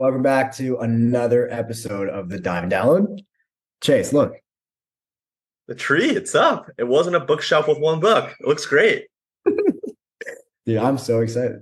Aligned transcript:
Welcome 0.00 0.22
back 0.22 0.56
to 0.56 0.78
another 0.78 1.46
episode 1.52 2.08
of 2.08 2.30
the 2.30 2.40
Diamond 2.40 2.72
Download. 2.72 3.18
Chase, 3.82 4.14
look. 4.14 4.32
The 5.68 5.74
tree, 5.74 6.08
it's 6.08 6.34
up. 6.34 6.70
It 6.78 6.88
wasn't 6.88 7.16
a 7.16 7.20
bookshelf 7.20 7.68
with 7.68 7.78
one 7.78 8.00
book. 8.00 8.34
It 8.40 8.48
looks 8.48 8.64
great. 8.64 9.08
Dude, 10.64 10.78
I'm 10.78 10.96
so 10.96 11.20
excited. 11.20 11.58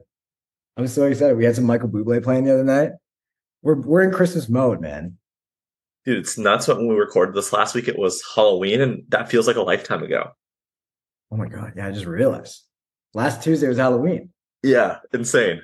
I'm 0.76 0.86
so 0.86 1.06
excited. 1.06 1.36
We 1.36 1.46
had 1.46 1.56
some 1.56 1.64
Michael 1.64 1.88
Bublé 1.88 2.22
playing 2.22 2.44
the 2.44 2.54
other 2.54 2.62
night. 2.62 2.90
We're 3.62 3.80
we're 3.80 4.02
in 4.02 4.12
Christmas 4.12 4.48
mode, 4.48 4.80
man. 4.80 5.18
Dude, 6.04 6.18
it's 6.18 6.38
nuts. 6.38 6.68
When 6.68 6.86
we 6.86 6.94
recorded 6.94 7.34
this 7.34 7.52
last 7.52 7.74
week, 7.74 7.88
it 7.88 7.98
was 7.98 8.22
Halloween, 8.36 8.80
and 8.80 9.02
that 9.08 9.28
feels 9.28 9.48
like 9.48 9.56
a 9.56 9.62
lifetime 9.62 10.04
ago. 10.04 10.30
Oh 11.32 11.36
my 11.36 11.48
god! 11.48 11.72
Yeah, 11.76 11.88
I 11.88 11.90
just 11.90 12.06
realized. 12.06 12.62
Last 13.14 13.42
Tuesday 13.42 13.66
was 13.66 13.78
Halloween. 13.78 14.30
Yeah, 14.62 14.98
insane. 15.12 15.62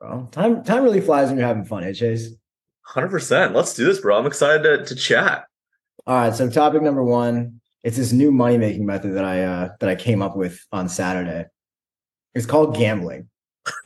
Bro, 0.00 0.28
time 0.32 0.62
time 0.62 0.84
really 0.84 1.00
flies 1.00 1.28
when 1.28 1.38
you're 1.38 1.46
having 1.46 1.64
fun, 1.64 1.84
eh, 1.84 1.92
Chase? 1.92 2.30
Hundred 2.82 3.10
percent. 3.10 3.54
Let's 3.54 3.74
do 3.74 3.84
this, 3.84 4.00
bro. 4.00 4.18
I'm 4.18 4.26
excited 4.26 4.62
to, 4.62 4.84
to 4.84 4.94
chat. 4.94 5.46
All 6.06 6.16
right. 6.16 6.34
So 6.34 6.48
topic 6.50 6.82
number 6.82 7.02
one. 7.02 7.60
It's 7.82 7.96
this 7.96 8.12
new 8.12 8.32
money 8.32 8.58
making 8.58 8.84
method 8.84 9.14
that 9.14 9.24
I 9.24 9.44
uh, 9.44 9.68
that 9.80 9.88
I 9.88 9.94
came 9.94 10.20
up 10.20 10.36
with 10.36 10.60
on 10.72 10.88
Saturday. 10.88 11.46
It's 12.34 12.46
called 12.46 12.76
gambling, 12.76 13.28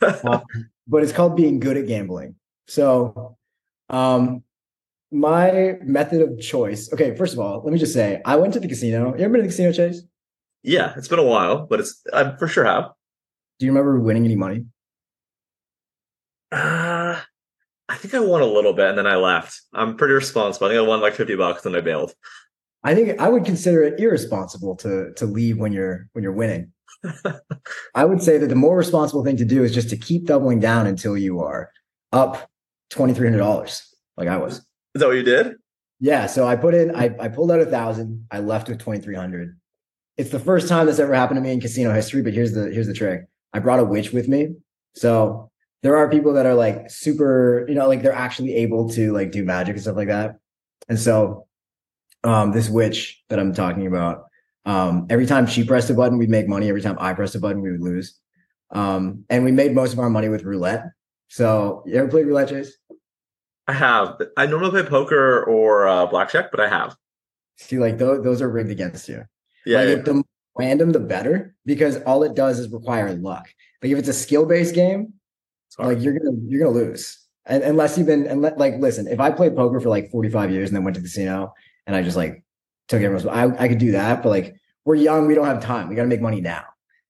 uh, 0.01 0.39
but 0.87 1.03
it's 1.03 1.11
called 1.11 1.35
being 1.35 1.59
good 1.59 1.77
at 1.77 1.87
gambling. 1.87 2.35
So, 2.67 3.37
um, 3.89 4.43
my 5.11 5.77
method 5.83 6.21
of 6.21 6.39
choice. 6.39 6.91
Okay, 6.91 7.15
first 7.15 7.33
of 7.33 7.39
all, 7.39 7.61
let 7.63 7.71
me 7.71 7.79
just 7.79 7.93
say 7.93 8.21
I 8.25 8.37
went 8.37 8.53
to 8.53 8.59
the 8.59 8.67
casino. 8.67 9.15
You 9.15 9.23
ever 9.23 9.33
been 9.33 9.41
to 9.41 9.47
the 9.47 9.49
casino, 9.49 9.71
Chase? 9.71 10.01
Yeah, 10.63 10.93
it's 10.97 11.07
been 11.07 11.19
a 11.19 11.23
while, 11.23 11.67
but 11.67 11.79
it's 11.79 12.01
I 12.11 12.35
for 12.37 12.47
sure 12.47 12.65
have. 12.65 12.89
Do 13.59 13.65
you 13.65 13.71
remember 13.71 13.99
winning 13.99 14.25
any 14.25 14.35
money? 14.35 14.65
Uh, 16.51 17.19
I 17.89 17.95
think 17.95 18.13
I 18.13 18.19
won 18.19 18.41
a 18.41 18.45
little 18.45 18.73
bit 18.73 18.89
and 18.89 18.97
then 18.97 19.07
I 19.07 19.15
left. 19.15 19.61
I'm 19.73 19.97
pretty 19.97 20.13
responsible. 20.13 20.67
I 20.67 20.69
think 20.71 20.79
I 20.79 20.87
won 20.87 21.01
like 21.01 21.13
50 21.13 21.35
bucks 21.35 21.65
and 21.65 21.75
I 21.75 21.81
bailed. 21.81 22.13
I 22.83 22.95
think 22.95 23.19
I 23.19 23.29
would 23.29 23.45
consider 23.45 23.83
it 23.83 23.99
irresponsible 23.99 24.75
to 24.77 25.13
to 25.15 25.25
leave 25.25 25.57
when 25.57 25.71
you're 25.71 26.07
when 26.13 26.23
you're 26.23 26.31
winning. 26.31 26.71
I 27.95 28.05
would 28.05 28.21
say 28.21 28.37
that 28.37 28.47
the 28.47 28.55
more 28.55 28.77
responsible 28.77 29.23
thing 29.23 29.37
to 29.37 29.45
do 29.45 29.63
is 29.63 29.73
just 29.73 29.89
to 29.89 29.97
keep 29.97 30.25
doubling 30.25 30.59
down 30.59 30.87
until 30.87 31.17
you 31.17 31.41
are 31.41 31.69
up 32.11 32.49
twenty 32.89 33.13
three 33.13 33.27
hundred 33.27 33.39
dollars, 33.39 33.83
like 34.17 34.27
I 34.27 34.37
was. 34.37 34.57
Is 34.95 35.01
that 35.01 35.07
what 35.07 35.17
you 35.17 35.23
did? 35.23 35.55
Yeah. 35.99 36.25
So 36.25 36.47
I 36.47 36.55
put 36.55 36.73
in, 36.73 36.95
I, 36.95 37.15
I 37.19 37.27
pulled 37.27 37.51
out 37.51 37.61
a 37.61 37.65
thousand. 37.65 38.25
I 38.31 38.39
left 38.39 38.67
with 38.67 38.79
twenty 38.79 38.99
three 38.99 39.15
hundred. 39.15 39.57
It's 40.17 40.31
the 40.31 40.39
first 40.39 40.67
time 40.67 40.87
this 40.87 40.99
ever 40.99 41.13
happened 41.13 41.37
to 41.37 41.41
me 41.41 41.51
in 41.51 41.61
casino 41.61 41.93
history. 41.93 42.23
But 42.23 42.33
here's 42.33 42.53
the 42.53 42.71
here's 42.71 42.87
the 42.87 42.93
trick. 42.93 43.25
I 43.53 43.59
brought 43.59 43.79
a 43.79 43.83
witch 43.83 44.11
with 44.11 44.27
me, 44.27 44.55
so 44.95 45.50
there 45.83 45.97
are 45.97 46.09
people 46.09 46.33
that 46.33 46.45
are 46.45 46.55
like 46.55 46.89
super, 46.89 47.65
you 47.67 47.75
know, 47.75 47.87
like 47.87 48.01
they're 48.01 48.13
actually 48.13 48.55
able 48.55 48.89
to 48.91 49.13
like 49.13 49.31
do 49.31 49.43
magic 49.43 49.75
and 49.75 49.81
stuff 49.81 49.95
like 49.95 50.09
that. 50.09 50.37
And 50.89 50.99
so 50.99 51.47
um 52.23 52.51
this 52.51 52.69
witch 52.69 53.23
that 53.29 53.39
I'm 53.39 53.53
talking 53.53 53.87
about, 53.87 54.25
um, 54.65 55.07
every 55.09 55.25
time 55.25 55.47
she 55.47 55.63
pressed 55.63 55.89
a 55.89 55.93
button, 55.93 56.17
we'd 56.17 56.29
make 56.29 56.47
money. 56.47 56.69
Every 56.69 56.81
time 56.81 56.97
I 56.99 57.13
pressed 57.13 57.35
a 57.35 57.39
button, 57.39 57.61
we 57.61 57.71
would 57.71 57.81
lose. 57.81 58.19
Um, 58.71 59.25
and 59.29 59.43
we 59.43 59.51
made 59.51 59.73
most 59.73 59.93
of 59.93 59.99
our 59.99 60.09
money 60.09 60.29
with 60.29 60.43
roulette. 60.43 60.85
So 61.29 61.83
you 61.85 61.95
ever 61.95 62.07
played 62.07 62.27
roulette, 62.27 62.49
Chase? 62.49 62.77
I 63.67 63.73
have. 63.73 64.21
I 64.37 64.45
normally 64.45 64.71
play 64.71 64.83
poker 64.83 65.43
or 65.43 65.87
uh, 65.87 66.05
blackjack, 66.05 66.51
but 66.51 66.59
I 66.59 66.69
have. 66.69 66.95
See, 67.57 67.79
like 67.79 67.97
those, 67.97 68.23
those 68.23 68.41
are 68.41 68.49
rigged 68.49 68.71
against 68.71 69.07
you. 69.07 69.23
Yeah. 69.65 69.79
like 69.79 69.97
yeah. 69.97 70.03
the 70.03 70.13
more 70.15 70.23
random, 70.57 70.91
the 70.91 70.99
better, 70.99 71.55
because 71.65 72.01
all 72.03 72.23
it 72.23 72.35
does 72.35 72.59
is 72.59 72.71
require 72.71 73.13
luck. 73.13 73.47
Like 73.81 73.91
if 73.91 73.99
it's 73.99 74.09
a 74.09 74.13
skill 74.13 74.45
based 74.45 74.75
game, 74.75 75.13
Hard. 75.77 75.95
like 75.95 76.03
you're 76.03 76.13
gonna 76.13 76.37
you're 76.47 76.59
gonna 76.59 76.75
lose. 76.75 77.17
And 77.45 77.63
unless 77.63 77.97
you've 77.97 78.07
been 78.07 78.27
and 78.27 78.41
like 78.41 78.75
listen, 78.79 79.07
if 79.07 79.19
I 79.19 79.31
played 79.31 79.55
poker 79.55 79.79
for 79.79 79.89
like 79.89 80.11
45 80.11 80.51
years 80.51 80.69
and 80.69 80.75
then 80.75 80.83
went 80.83 80.95
to 80.95 81.01
the 81.01 81.07
casino 81.07 81.53
and 81.87 81.95
I 81.95 82.03
just 82.03 82.17
like 82.17 82.43
took 82.87 83.01
everyone's 83.01 83.25
I, 83.25 83.63
I 83.63 83.67
could 83.67 83.79
do 83.79 83.93
that, 83.93 84.21
but 84.21 84.29
like 84.29 84.55
we're 84.85 84.95
young, 84.95 85.27
we 85.27 85.35
don't 85.35 85.45
have 85.45 85.63
time. 85.63 85.89
We 85.89 85.95
gotta 85.95 86.07
make 86.07 86.21
money 86.21 86.41
now. 86.41 86.63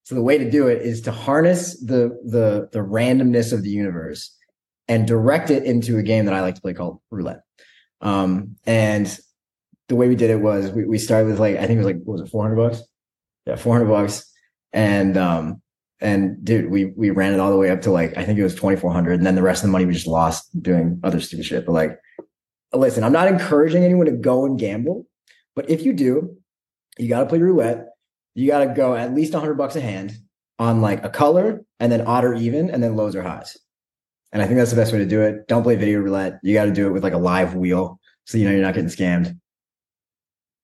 So 0.04 0.14
the 0.14 0.22
way 0.22 0.38
to 0.38 0.50
do 0.50 0.68
it 0.68 0.82
is 0.82 1.02
to 1.02 1.12
harness 1.12 1.78
the 1.80 2.18
the 2.24 2.68
the 2.72 2.80
randomness 2.80 3.52
of 3.52 3.62
the 3.62 3.70
universe 3.70 4.36
and 4.88 5.06
direct 5.06 5.50
it 5.50 5.64
into 5.64 5.98
a 5.98 6.02
game 6.02 6.24
that 6.24 6.34
I 6.34 6.40
like 6.40 6.56
to 6.56 6.60
play 6.60 6.74
called 6.74 7.00
roulette. 7.10 7.42
Um 8.00 8.56
and 8.66 9.18
the 9.88 9.96
way 9.96 10.08
we 10.08 10.16
did 10.16 10.30
it 10.30 10.40
was 10.40 10.70
we, 10.70 10.84
we 10.84 10.98
started 10.98 11.28
with 11.28 11.38
like 11.38 11.56
I 11.56 11.66
think 11.66 11.72
it 11.72 11.78
was 11.78 11.86
like 11.86 12.02
what 12.04 12.14
was 12.14 12.22
it 12.22 12.30
400 12.30 12.56
bucks? 12.56 12.82
Yeah, 13.46 13.56
400 13.56 13.86
bucks. 13.88 14.32
And 14.72 15.16
um 15.16 15.61
and 16.02 16.44
dude, 16.44 16.70
we 16.70 16.86
we 16.96 17.10
ran 17.10 17.32
it 17.32 17.40
all 17.40 17.50
the 17.50 17.56
way 17.56 17.70
up 17.70 17.80
to 17.82 17.90
like 17.90 18.16
I 18.16 18.24
think 18.24 18.38
it 18.38 18.42
was 18.42 18.54
2400 18.54 19.14
and 19.14 19.26
then 19.26 19.34
the 19.34 19.42
rest 19.42 19.62
of 19.62 19.68
the 19.68 19.72
money 19.72 19.86
we 19.86 19.92
just 19.92 20.06
lost 20.06 20.62
doing 20.62 21.00
other 21.02 21.20
stupid 21.20 21.46
shit. 21.46 21.64
But 21.64 21.72
like 21.72 21.98
listen, 22.72 23.04
I'm 23.04 23.12
not 23.12 23.28
encouraging 23.28 23.84
anyone 23.84 24.06
to 24.06 24.12
go 24.12 24.44
and 24.44 24.58
gamble, 24.58 25.06
but 25.54 25.68
if 25.70 25.82
you 25.82 25.92
do, 25.92 26.36
you 26.98 27.08
got 27.08 27.20
to 27.20 27.26
play 27.26 27.38
roulette. 27.38 27.88
You 28.34 28.46
got 28.46 28.60
to 28.64 28.74
go 28.74 28.94
at 28.94 29.14
least 29.14 29.32
100 29.32 29.54
bucks 29.54 29.76
a 29.76 29.80
hand 29.80 30.16
on 30.58 30.80
like 30.80 31.04
a 31.04 31.10
color 31.10 31.64
and 31.80 31.92
then 31.92 32.02
odd 32.02 32.24
or 32.24 32.34
even 32.34 32.70
and 32.70 32.82
then 32.82 32.96
lows 32.96 33.14
or 33.14 33.22
highs. 33.22 33.58
And 34.32 34.40
I 34.40 34.46
think 34.46 34.58
that's 34.58 34.70
the 34.70 34.76
best 34.76 34.92
way 34.92 34.98
to 34.98 35.06
do 35.06 35.20
it. 35.20 35.46
Don't 35.48 35.62
play 35.62 35.76
video 35.76 36.00
roulette. 36.00 36.40
You 36.42 36.54
got 36.54 36.64
to 36.64 36.72
do 36.72 36.86
it 36.86 36.92
with 36.92 37.02
like 37.02 37.12
a 37.12 37.18
live 37.18 37.54
wheel 37.54 38.00
so 38.24 38.38
you 38.38 38.44
know 38.44 38.50
you're 38.50 38.62
not 38.62 38.74
getting 38.74 38.88
scammed. 38.88 39.38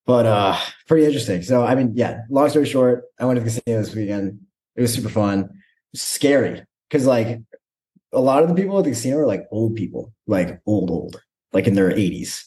But 0.07 0.25
uh 0.25 0.59
pretty 0.87 1.05
interesting. 1.05 1.43
So 1.43 1.65
I 1.65 1.75
mean, 1.75 1.93
yeah, 1.95 2.21
long 2.31 2.49
story 2.49 2.67
short, 2.67 3.05
I 3.21 3.27
went 3.27 3.39
to 3.39 3.45
the 3.45 3.51
casino 3.51 3.83
this 3.83 3.95
weekend. 3.95 4.41
It 4.79 4.83
was 4.83 4.95
super 4.95 5.09
fun. 5.09 5.51
Scary. 5.95 6.63
Cause 6.91 7.05
like 7.05 7.41
a 8.13 8.21
lot 8.21 8.45
of 8.45 8.49
the 8.49 8.55
people 8.55 8.79
at 8.79 8.85
the 8.85 8.91
casino 8.91 9.19
are 9.19 9.27
like 9.27 9.43
old 9.51 9.75
people, 9.75 10.15
like 10.29 10.61
old, 10.65 10.91
old, 10.91 11.21
like 11.53 11.67
in 11.67 11.75
their 11.75 11.91
80s, 11.91 12.45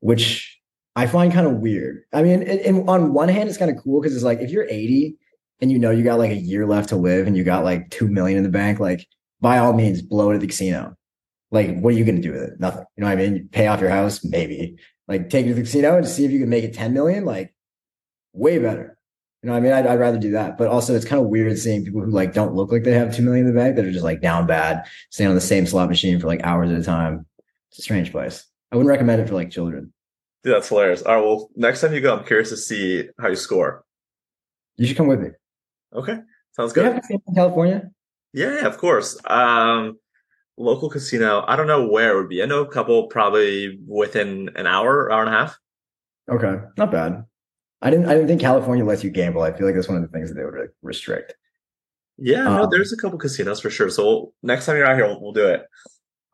which 0.00 0.60
I 0.94 1.06
find 1.06 1.32
kind 1.32 1.46
of 1.46 1.54
weird. 1.54 2.02
I 2.12 2.22
mean, 2.22 2.42
and, 2.42 2.60
and 2.60 2.88
on 2.88 3.14
one 3.14 3.28
hand, 3.28 3.48
it's 3.48 3.58
kind 3.58 3.70
of 3.70 3.82
cool 3.82 4.00
because 4.00 4.14
it's 4.14 4.24
like 4.24 4.40
if 4.40 4.50
you're 4.50 4.68
80 4.68 5.16
and 5.60 5.72
you 5.72 5.78
know 5.78 5.90
you 5.90 6.04
got 6.04 6.18
like 6.18 6.30
a 6.30 6.36
year 6.36 6.66
left 6.66 6.90
to 6.90 6.96
live 6.96 7.26
and 7.26 7.36
you 7.36 7.42
got 7.42 7.64
like 7.64 7.88
two 7.90 8.06
million 8.06 8.36
in 8.36 8.44
the 8.44 8.50
bank, 8.50 8.78
like 8.78 9.06
by 9.40 9.58
all 9.58 9.72
means, 9.72 10.02
blow 10.02 10.30
it 10.30 10.34
at 10.34 10.40
the 10.40 10.46
casino. 10.46 10.94
Like, 11.50 11.78
what 11.78 11.94
are 11.94 11.96
you 11.96 12.04
going 12.04 12.16
to 12.16 12.22
do 12.22 12.32
with 12.32 12.42
it? 12.42 12.60
Nothing. 12.60 12.84
You 12.96 13.02
know 13.02 13.06
what 13.06 13.18
I 13.18 13.22
mean? 13.22 13.36
You 13.36 13.48
pay 13.50 13.66
off 13.66 13.80
your 13.80 13.90
house, 13.90 14.22
maybe. 14.24 14.76
Like, 15.08 15.30
take 15.30 15.46
it 15.46 15.50
to 15.50 15.54
the 15.54 15.62
casino 15.62 15.96
and 15.96 16.06
see 16.06 16.24
if 16.24 16.32
you 16.32 16.40
can 16.40 16.48
make 16.48 16.64
it 16.64 16.74
10 16.74 16.92
million. 16.92 17.24
Like, 17.24 17.54
way 18.32 18.58
better. 18.58 18.95
You 19.46 19.52
know 19.52 19.58
I 19.58 19.60
mean? 19.60 19.72
I'd, 19.72 19.86
I'd 19.86 20.00
rather 20.00 20.18
do 20.18 20.32
that. 20.32 20.58
But 20.58 20.66
also, 20.66 20.96
it's 20.96 21.04
kind 21.04 21.22
of 21.22 21.28
weird 21.28 21.56
seeing 21.56 21.84
people 21.84 22.00
who 22.00 22.10
like 22.10 22.32
don't 22.32 22.56
look 22.56 22.72
like 22.72 22.82
they 22.82 22.90
have 22.90 23.14
two 23.14 23.22
million 23.22 23.46
in 23.46 23.54
the 23.54 23.56
bank 23.56 23.76
that 23.76 23.84
are 23.84 23.92
just 23.92 24.02
like 24.02 24.20
down 24.20 24.44
bad, 24.44 24.84
staying 25.10 25.28
on 25.28 25.36
the 25.36 25.40
same 25.40 25.66
slot 25.68 25.88
machine 25.88 26.18
for 26.18 26.26
like 26.26 26.42
hours 26.42 26.68
at 26.68 26.80
a 26.80 26.82
time. 26.82 27.24
It's 27.70 27.78
a 27.78 27.82
strange 27.82 28.10
place. 28.10 28.44
I 28.72 28.76
wouldn't 28.76 28.90
recommend 28.90 29.22
it 29.22 29.28
for 29.28 29.36
like 29.36 29.50
children. 29.50 29.92
Dude, 30.42 30.52
that's 30.52 30.68
hilarious. 30.68 31.02
All 31.02 31.14
right. 31.14 31.24
Well, 31.24 31.48
next 31.54 31.80
time 31.80 31.94
you 31.94 32.00
go, 32.00 32.16
I'm 32.16 32.24
curious 32.24 32.48
to 32.48 32.56
see 32.56 33.08
how 33.20 33.28
you 33.28 33.36
score. 33.36 33.84
You 34.78 34.86
should 34.88 34.96
come 34.96 35.06
with 35.06 35.20
me. 35.20 35.28
Okay. 35.94 36.18
Sounds 36.50 36.72
Do 36.72 36.80
you 36.80 36.86
good. 36.90 36.94
have 36.96 37.04
in 37.08 37.34
California? 37.36 37.88
Yeah, 38.32 38.52
yeah, 38.52 38.66
of 38.66 38.78
course. 38.78 39.16
Um, 39.26 39.96
local 40.56 40.90
casino. 40.90 41.44
I 41.46 41.54
don't 41.54 41.68
know 41.68 41.86
where 41.86 42.16
it 42.18 42.20
would 42.20 42.28
be. 42.28 42.42
I 42.42 42.46
know 42.46 42.62
a 42.62 42.68
couple 42.68 43.06
probably 43.06 43.78
within 43.86 44.50
an 44.56 44.66
hour, 44.66 45.12
hour 45.12 45.22
and 45.22 45.32
a 45.32 45.38
half. 45.38 45.56
Okay, 46.28 46.64
not 46.76 46.90
bad. 46.90 47.24
I 47.82 47.90
didn't. 47.90 48.06
I 48.06 48.14
didn't 48.14 48.28
think 48.28 48.40
California 48.40 48.84
lets 48.84 49.04
you 49.04 49.10
gamble. 49.10 49.42
I 49.42 49.52
feel 49.52 49.66
like 49.66 49.74
that's 49.74 49.88
one 49.88 49.96
of 49.96 50.02
the 50.02 50.08
things 50.08 50.28
that 50.28 50.34
they 50.34 50.44
would 50.44 50.54
like, 50.54 50.70
restrict. 50.82 51.34
Yeah, 52.18 52.44
no, 52.44 52.62
Um, 52.64 52.68
there's 52.70 52.92
a 52.92 52.96
couple 52.96 53.18
casinos 53.18 53.60
for 53.60 53.68
sure. 53.68 53.90
So 53.90 54.04
we'll, 54.04 54.32
next 54.42 54.64
time 54.64 54.76
you're 54.76 54.86
out 54.86 54.96
here, 54.96 55.06
we'll, 55.06 55.20
we'll 55.20 55.32
do 55.32 55.48
it. 55.48 55.66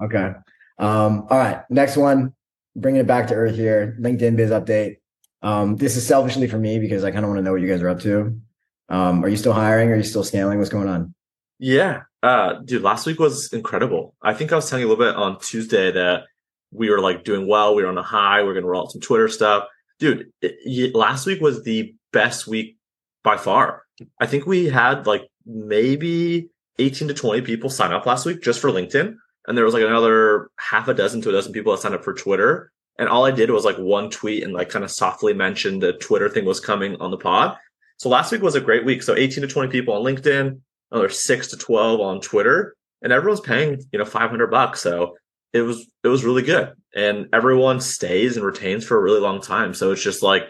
Okay. 0.03 0.33
Um, 0.79 1.27
all 1.29 1.39
right. 1.39 1.63
Next 1.71 1.97
one, 1.97 2.35
bringing 2.77 3.01
it 3.01 3.07
back 3.07 3.27
to 3.29 3.35
earth 3.35 3.57
here. 3.57 3.97
LinkedIn 4.01 4.37
biz 4.37 4.51
update. 4.51 4.99
Um, 5.43 5.77
this 5.77 5.97
is 5.97 6.07
selfishly 6.07 6.47
for 6.47 6.59
me 6.59 6.79
because 6.79 7.03
I 7.03 7.11
kind 7.11 7.25
of 7.25 7.31
want 7.31 7.39
to 7.39 7.43
know 7.43 7.53
what 7.53 7.61
you 7.61 7.69
guys 7.69 7.83
are 7.83 7.89
up 7.89 8.01
to. 8.01 8.41
Um, 8.89 9.25
are 9.25 9.29
you 9.29 9.37
still 9.37 9.53
hiring? 9.53 9.91
Are 9.91 9.97
you 9.97 10.03
still 10.05 10.23
scaling? 10.23 10.59
What's 10.59 10.71
going 10.71 10.89
on? 10.89 11.15
Yeah. 11.59 12.03
Uh, 12.23 12.61
dude, 12.65 12.83
last 12.83 13.07
week 13.07 13.19
was 13.19 13.53
incredible. 13.53 14.15
I 14.23 14.35
think 14.35 14.53
I 14.53 14.57
was 14.57 14.71
telling 14.71 14.83
you 14.83 14.89
a 14.89 14.91
little 14.91 15.05
bit 15.05 15.17
on 15.17 15.41
Tuesday 15.41 15.91
that 15.91 16.25
we 16.71 16.91
were 16.91 17.01
like 17.01 17.25
doing 17.25 17.49
well. 17.49 17.75
We 17.75 17.83
were 17.83 17.88
on 17.88 17.99
a 17.99 18.03
high. 18.03 18.43
We 18.43 18.50
are 18.50 18.53
going 18.53 18.62
to 18.65 18.69
roll 18.69 18.83
out 18.83 18.93
some 18.93 19.00
Twitter 19.00 19.29
stuff. 19.29 19.65
Dude, 20.02 20.32
it, 20.43 20.96
last 20.96 21.26
week 21.26 21.40
was 21.40 21.62
the 21.62 21.94
best 22.12 22.49
week 22.49 22.76
by 23.22 23.37
far. 23.37 23.84
I 24.20 24.26
think 24.26 24.46
we 24.46 24.66
had 24.66 25.06
like 25.06 25.28
maybe 25.46 26.50
18 26.81 27.06
to 27.06 27.14
20 27.14 27.43
people 27.43 27.70
sign 27.70 27.93
up 27.93 28.04
last 28.04 28.26
week 28.26 28.43
just 28.43 28.58
for 28.58 28.70
LinkedIn. 28.70 29.14
And 29.46 29.56
there 29.56 29.64
was 29.64 29.75
like 29.75 29.84
another 29.84 30.50
half 30.58 30.88
a 30.88 30.94
dozen 30.94 31.20
to 31.20 31.28
a 31.28 31.32
dozen 31.32 31.52
people 31.52 31.70
that 31.70 31.82
signed 31.82 31.94
up 31.94 32.02
for 32.02 32.14
Twitter. 32.14 32.72
And 32.99 33.08
all 33.08 33.25
I 33.25 33.31
did 33.31 33.52
was 33.52 33.64
like 33.64 33.76
one 33.76 34.10
tweet 34.10 34.43
and 34.43 34.52
like 34.52 34.70
kind 34.70 34.84
of 34.84 34.90
softly 34.90 35.34
mentioned 35.34 35.81
the 35.81 35.93
Twitter 35.93 36.28
thing 36.28 36.46
was 36.46 36.58
coming 36.58 36.96
on 36.96 37.12
the 37.12 37.16
pod. 37.16 37.56
So 37.99 38.08
last 38.08 38.32
week 38.32 38.43
was 38.43 38.56
a 38.56 38.60
great 38.60 38.84
week. 38.84 39.04
So 39.04 39.14
18 39.14 39.43
to 39.43 39.46
20 39.46 39.70
people 39.70 39.94
on 39.94 40.02
LinkedIn, 40.02 40.58
another 40.90 41.10
six 41.10 41.46
to 41.46 41.56
12 41.56 42.00
on 42.00 42.20
Twitter, 42.20 42.75
and 43.02 43.12
everyone's 43.12 43.40
paying, 43.40 43.81
you 43.93 44.00
know, 44.00 44.04
500 44.04 44.50
bucks. 44.50 44.81
So 44.81 45.14
it 45.52 45.62
was, 45.62 45.87
it 46.02 46.08
was 46.08 46.25
really 46.25 46.43
good. 46.43 46.72
And 46.94 47.28
everyone 47.32 47.81
stays 47.81 48.37
and 48.37 48.44
retains 48.44 48.84
for 48.84 48.96
a 48.96 49.02
really 49.02 49.20
long 49.20 49.40
time. 49.40 49.75
So 49.75 49.93
it's 49.93 50.02
just 50.02 50.22
like 50.22 50.44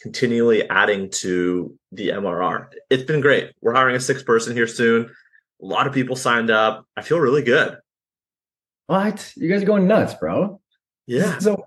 continually 0.00 0.68
adding 0.68 1.10
to 1.10 1.76
the 1.92 2.08
MRR. 2.08 2.68
It's 2.90 3.04
been 3.04 3.20
great. 3.20 3.52
We're 3.60 3.74
hiring 3.74 3.96
a 3.96 4.00
sixth 4.00 4.26
person 4.26 4.54
here 4.54 4.66
soon. 4.66 5.10
A 5.62 5.64
lot 5.64 5.86
of 5.86 5.92
people 5.92 6.16
signed 6.16 6.50
up. 6.50 6.86
I 6.96 7.02
feel 7.02 7.18
really 7.18 7.42
good. 7.42 7.78
What? 8.86 9.32
You 9.36 9.48
guys 9.48 9.62
are 9.62 9.66
going 9.66 9.86
nuts, 9.86 10.14
bro. 10.14 10.60
Yeah. 11.06 11.38
So 11.38 11.64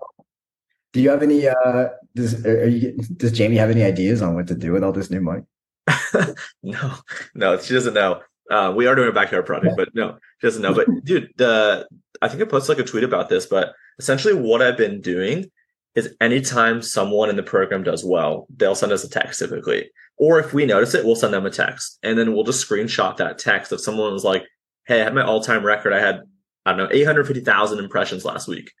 do 0.92 1.00
you 1.00 1.10
have 1.10 1.22
any 1.22 1.48
uh 1.48 1.88
does 2.14 2.44
are 2.44 2.68
you 2.68 2.96
does 3.16 3.32
Jamie 3.32 3.56
have 3.56 3.70
any 3.70 3.82
ideas 3.82 4.22
on 4.22 4.34
what 4.34 4.46
to 4.48 4.54
do 4.54 4.72
with 4.72 4.84
all 4.84 4.92
this 4.92 5.10
new 5.10 5.20
money? 5.20 5.42
no, 6.62 6.94
no, 7.34 7.58
she 7.58 7.74
doesn't 7.74 7.94
know. 7.94 8.20
Uh, 8.50 8.72
we 8.74 8.86
are 8.86 8.94
doing 8.94 9.08
a 9.08 9.12
backyard 9.12 9.44
project, 9.46 9.74
but 9.76 9.94
no, 9.94 10.16
she 10.40 10.46
doesn't 10.46 10.62
know. 10.62 10.74
But 10.74 10.86
dude, 11.04 11.30
the 11.36 11.86
I 12.22 12.28
think 12.28 12.42
I 12.42 12.46
posted 12.46 12.76
like 12.76 12.86
a 12.86 12.88
tweet 12.88 13.04
about 13.04 13.28
this, 13.28 13.46
but 13.46 13.74
essentially 13.98 14.34
what 14.34 14.62
I've 14.62 14.76
been 14.76 15.00
doing 15.00 15.50
is 15.94 16.14
anytime 16.20 16.82
someone 16.82 17.28
in 17.30 17.36
the 17.36 17.42
program 17.42 17.82
does 17.82 18.04
well, 18.04 18.46
they'll 18.56 18.74
send 18.74 18.92
us 18.92 19.04
a 19.04 19.08
text 19.08 19.38
typically. 19.38 19.90
Or 20.16 20.38
if 20.38 20.52
we 20.52 20.66
notice 20.66 20.94
it, 20.94 21.04
we'll 21.04 21.16
send 21.16 21.34
them 21.34 21.46
a 21.46 21.50
text. 21.50 21.98
And 22.02 22.18
then 22.18 22.32
we'll 22.32 22.44
just 22.44 22.68
screenshot 22.68 23.16
that 23.16 23.38
text 23.38 23.72
if 23.72 23.80
someone 23.80 24.12
was 24.12 24.24
like, 24.24 24.44
Hey, 24.86 25.00
I 25.00 25.04
had 25.04 25.14
my 25.14 25.22
all-time 25.22 25.64
record. 25.64 25.92
I 25.92 26.00
had, 26.00 26.22
I 26.64 26.72
don't 26.72 26.78
know, 26.78 26.88
850,000 26.90 27.78
impressions 27.78 28.24
last 28.24 28.48
week. 28.48 28.72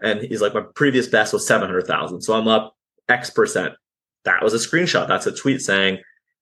And 0.00 0.20
he's 0.20 0.42
like, 0.42 0.54
my 0.54 0.62
previous 0.74 1.06
best 1.06 1.32
was 1.32 1.46
700,000. 1.46 2.20
So 2.20 2.34
I'm 2.34 2.48
up 2.48 2.76
X 3.08 3.30
percent. 3.30 3.74
That 4.24 4.42
was 4.42 4.54
a 4.54 4.58
screenshot. 4.58 5.08
That's 5.08 5.26
a 5.26 5.32
tweet 5.32 5.60
saying 5.60 6.00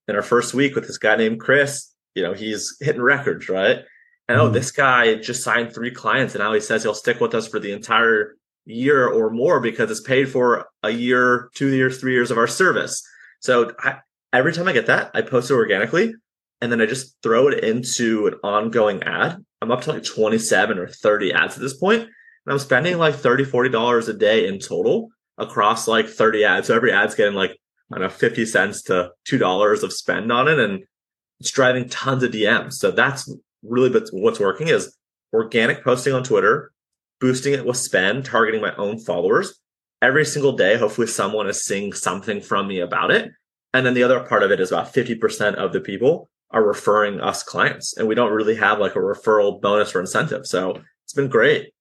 in 0.08 0.16
our 0.16 0.22
first 0.22 0.55
week 0.55 0.75
with 0.75 0.87
this 0.87 0.98
guy 0.98 1.16
named 1.16 1.40
Chris, 1.40 1.93
you 2.14 2.22
know, 2.22 2.32
he's 2.32 2.76
hitting 2.81 3.02
records, 3.02 3.48
right? 3.48 3.84
And 4.28 4.40
oh, 4.40 4.48
Mhm. 4.48 4.52
this 4.52 4.70
guy 4.70 5.14
just 5.16 5.42
signed 5.42 5.74
three 5.74 5.90
clients 5.90 6.34
and 6.34 6.42
now 6.42 6.52
he 6.52 6.60
says 6.60 6.82
he'll 6.82 6.94
stick 6.94 7.20
with 7.20 7.34
us 7.34 7.48
for 7.48 7.58
the 7.58 7.72
entire 7.72 8.36
year 8.64 9.06
or 9.08 9.30
more 9.30 9.60
because 9.60 9.90
it's 9.90 10.00
paid 10.00 10.28
for 10.28 10.66
a 10.82 10.90
year, 10.90 11.48
two 11.54 11.69
years, 11.69 11.98
three 11.98 12.12
years 12.12 12.30
of 12.30 12.38
our 12.38 12.46
service. 12.46 13.02
So 13.40 13.72
I, 13.80 13.96
every 14.32 14.52
time 14.52 14.69
I 14.69 14.72
get 14.72 14.86
that, 14.86 15.10
I 15.14 15.22
post 15.22 15.50
it 15.50 15.54
organically 15.54 16.14
and 16.60 16.70
then 16.70 16.80
I 16.80 16.86
just 16.86 17.16
throw 17.22 17.48
it 17.48 17.64
into 17.64 18.28
an 18.28 18.34
ongoing 18.44 19.02
ad. 19.02 19.44
I'm 19.60 19.72
up 19.72 19.82
to 19.82 19.92
like 19.92 20.04
27 20.04 20.78
or 20.78 20.86
30 20.86 21.32
ads 21.32 21.54
at 21.56 21.60
this 21.60 21.74
point, 21.74 22.02
And 22.02 22.52
I'm 22.52 22.58
spending 22.60 22.98
like 22.98 23.16
30, 23.16 23.44
40 23.44 23.69
dollars 23.70 24.08
a 24.08 24.14
day 24.14 24.46
in 24.46 24.58
total 24.60 25.08
across 25.38 25.88
like 25.88 26.08
30 26.08 26.44
ads. 26.44 26.66
So 26.69 26.74
every 26.76 26.92
ad's 26.92 27.14
getting 27.16 27.34
like, 27.34 27.56
I 27.92 27.96
don't 27.98 28.02
know, 28.04 28.08
50 28.08 28.46
cents 28.46 28.82
to 28.82 29.10
$2 29.28 29.82
of 29.82 29.92
spend 29.92 30.30
on 30.30 30.46
it. 30.48 30.58
And 30.60 30.84
it's 31.40 31.50
driving 31.50 31.88
tons 31.88 32.22
of 32.22 32.30
DMs. 32.30 32.74
So 32.74 32.92
that's 32.92 33.28
really 33.62 33.91
but 33.91 34.09
what's 34.12 34.41
working 34.41 34.69
is 34.69 34.97
organic 35.32 35.85
posting 35.85 36.12
on 36.12 36.25
Twitter, 36.25 36.73
boosting 37.20 37.55
it 37.55 37.64
with 37.64 37.76
spend, 37.76 38.25
targeting 38.25 38.61
my 38.61 38.75
own 38.76 38.99
followers. 38.99 39.59
Every 40.00 40.25
single 40.25 40.53
day, 40.53 40.76
hopefully 40.76 41.06
someone 41.06 41.49
is 41.49 41.64
seeing 41.64 41.93
something 41.93 42.41
from 42.41 42.67
me 42.67 42.81
about 42.81 43.11
it. 43.11 43.31
And 43.73 43.87
then 43.87 43.94
the 43.94 44.03
other 44.03 44.20
part 44.20 44.43
of 44.43 44.50
it 44.50 44.61
is 44.61 44.73
about 44.73 44.93
50% 44.93 45.55
of 45.55 45.73
the 45.73 45.81
people 45.81 46.29
are 46.50 46.62
referring 46.62 47.20
us 47.20 47.43
clients. 47.43 47.97
And 47.97 48.06
we 48.06 48.14
don't 48.14 48.32
really 48.32 48.56
have 48.56 48.79
like 48.79 48.97
a 48.97 49.00
referral 49.00 49.61
bonus 49.61 49.94
or 49.94 50.00
incentive. 50.00 50.47
So 50.47 50.82
it's 51.05 51.15
been 51.15 51.29
great. 51.29 51.73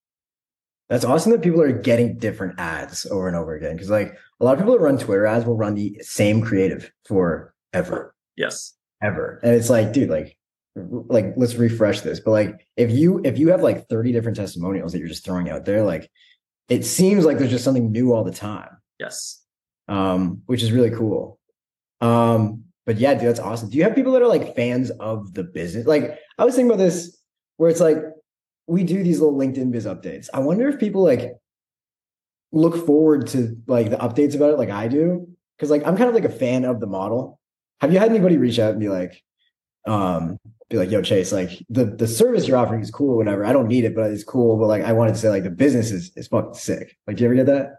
That's 0.88 1.04
awesome 1.04 1.32
that 1.32 1.42
people 1.42 1.60
are 1.60 1.72
getting 1.72 2.16
different 2.18 2.58
ads 2.58 3.06
over 3.06 3.26
and 3.26 3.36
over 3.36 3.54
again. 3.54 3.76
Cause 3.78 3.90
like 3.90 4.16
a 4.40 4.44
lot 4.44 4.52
of 4.52 4.58
people 4.58 4.74
that 4.74 4.80
run 4.80 4.98
Twitter 4.98 5.26
ads 5.26 5.44
will 5.44 5.56
run 5.56 5.74
the 5.74 5.98
same 6.02 6.42
creative 6.42 6.90
for 7.06 7.54
ever, 7.72 8.14
Yes. 8.36 8.74
ever. 9.02 9.40
And 9.42 9.54
it's 9.54 9.70
like, 9.70 9.92
dude, 9.92 10.10
like, 10.10 10.36
like 10.74 11.34
let's 11.36 11.54
refresh 11.54 12.00
this. 12.00 12.20
But 12.20 12.30
like 12.30 12.66
if 12.76 12.90
you 12.90 13.20
if 13.24 13.38
you 13.38 13.48
have 13.48 13.62
like 13.62 13.88
30 13.88 14.12
different 14.12 14.36
testimonials 14.36 14.92
that 14.92 14.98
you're 14.98 15.08
just 15.08 15.24
throwing 15.24 15.50
out 15.50 15.64
there, 15.64 15.82
like 15.82 16.10
it 16.68 16.84
seems 16.84 17.24
like 17.24 17.38
there's 17.38 17.50
just 17.50 17.64
something 17.64 17.92
new 17.92 18.12
all 18.12 18.24
the 18.24 18.32
time. 18.32 18.70
Yes. 18.98 19.42
Um, 19.88 20.42
which 20.46 20.62
is 20.62 20.72
really 20.72 20.90
cool. 20.90 21.38
Um, 22.00 22.64
but 22.86 22.98
yeah, 22.98 23.14
dude, 23.14 23.28
that's 23.28 23.40
awesome. 23.40 23.70
Do 23.70 23.76
you 23.76 23.84
have 23.84 23.94
people 23.94 24.12
that 24.12 24.22
are 24.22 24.28
like 24.28 24.56
fans 24.56 24.90
of 24.90 25.34
the 25.34 25.44
business? 25.44 25.86
Like 25.86 26.18
I 26.38 26.44
was 26.44 26.54
thinking 26.54 26.70
about 26.70 26.82
this 26.82 27.16
where 27.56 27.70
it's 27.70 27.80
like 27.80 27.98
we 28.66 28.84
do 28.84 29.02
these 29.02 29.20
little 29.20 29.38
LinkedIn 29.38 29.70
biz 29.70 29.86
updates. 29.86 30.28
I 30.32 30.40
wonder 30.40 30.68
if 30.68 30.80
people 30.80 31.02
like 31.02 31.34
look 32.50 32.86
forward 32.86 33.26
to 33.28 33.56
like 33.66 33.90
the 33.90 33.96
updates 33.96 34.34
about 34.34 34.50
it 34.50 34.58
like 34.58 34.70
I 34.70 34.88
do. 34.88 35.28
Cause 35.58 35.70
like 35.70 35.86
I'm 35.86 35.96
kind 35.96 36.08
of 36.08 36.14
like 36.14 36.24
a 36.24 36.28
fan 36.28 36.64
of 36.64 36.80
the 36.80 36.86
model. 36.86 37.38
Have 37.80 37.92
you 37.92 37.98
had 37.98 38.10
anybody 38.10 38.36
reach 38.36 38.58
out 38.58 38.72
and 38.72 38.80
be 38.80 38.88
like, 38.88 39.22
um, 39.86 40.38
be 40.72 40.78
like, 40.78 40.90
yo, 40.90 41.02
Chase, 41.02 41.32
like 41.32 41.64
the 41.68 41.84
the 41.84 42.08
service 42.08 42.46
you're 42.46 42.56
offering 42.56 42.80
is 42.80 42.90
cool 42.90 43.12
or 43.12 43.16
whatever. 43.16 43.44
I 43.44 43.52
don't 43.52 43.68
need 43.68 43.84
it, 43.84 43.94
but 43.94 44.10
it's 44.10 44.24
cool. 44.24 44.58
But 44.58 44.66
like 44.66 44.82
I 44.82 44.92
wanted 44.92 45.12
to 45.12 45.18
say 45.18 45.28
like 45.28 45.44
the 45.44 45.50
business 45.50 45.90
is 45.90 46.12
is 46.16 46.28
fucking 46.28 46.54
sick. 46.54 46.96
Like, 47.06 47.16
do 47.16 47.24
you 47.24 47.28
ever 47.28 47.36
get 47.36 47.46
that? 47.46 47.76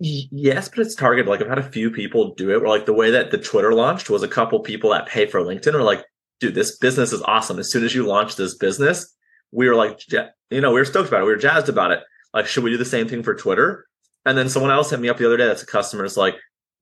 Yes, 0.00 0.68
but 0.68 0.78
it's 0.78 0.94
targeted. 0.94 1.28
Like 1.28 1.42
I've 1.42 1.48
had 1.48 1.58
a 1.58 1.70
few 1.70 1.90
people 1.90 2.34
do 2.34 2.50
it 2.50 2.60
where 2.60 2.68
like 2.68 2.86
the 2.86 2.92
way 2.92 3.10
that 3.10 3.30
the 3.30 3.38
Twitter 3.38 3.74
launched 3.74 4.08
was 4.08 4.22
a 4.22 4.28
couple 4.28 4.60
people 4.60 4.90
that 4.90 5.08
pay 5.08 5.26
for 5.26 5.40
LinkedIn 5.40 5.74
are 5.74 5.82
like, 5.82 6.04
dude, 6.40 6.54
this 6.54 6.78
business 6.78 7.12
is 7.12 7.22
awesome. 7.22 7.58
As 7.58 7.70
soon 7.70 7.84
as 7.84 7.94
you 7.94 8.06
launch 8.06 8.36
this 8.36 8.54
business, 8.54 9.12
we 9.50 9.68
were 9.68 9.74
like, 9.74 10.00
you 10.50 10.60
know, 10.60 10.72
we 10.72 10.80
were 10.80 10.84
stoked 10.84 11.08
about 11.08 11.22
it. 11.22 11.24
We 11.24 11.32
were 11.32 11.36
jazzed 11.36 11.68
about 11.68 11.90
it. 11.90 12.00
Like, 12.32 12.46
should 12.46 12.62
we 12.62 12.70
do 12.70 12.76
the 12.76 12.84
same 12.84 13.08
thing 13.08 13.22
for 13.22 13.34
Twitter? 13.34 13.86
And 14.24 14.38
then 14.38 14.48
someone 14.48 14.70
else 14.70 14.90
hit 14.90 15.00
me 15.00 15.08
up 15.08 15.18
the 15.18 15.26
other 15.26 15.36
day. 15.36 15.46
That's 15.46 15.62
a 15.62 15.66
customer. 15.66 16.04
Is 16.04 16.16
like, 16.16 16.36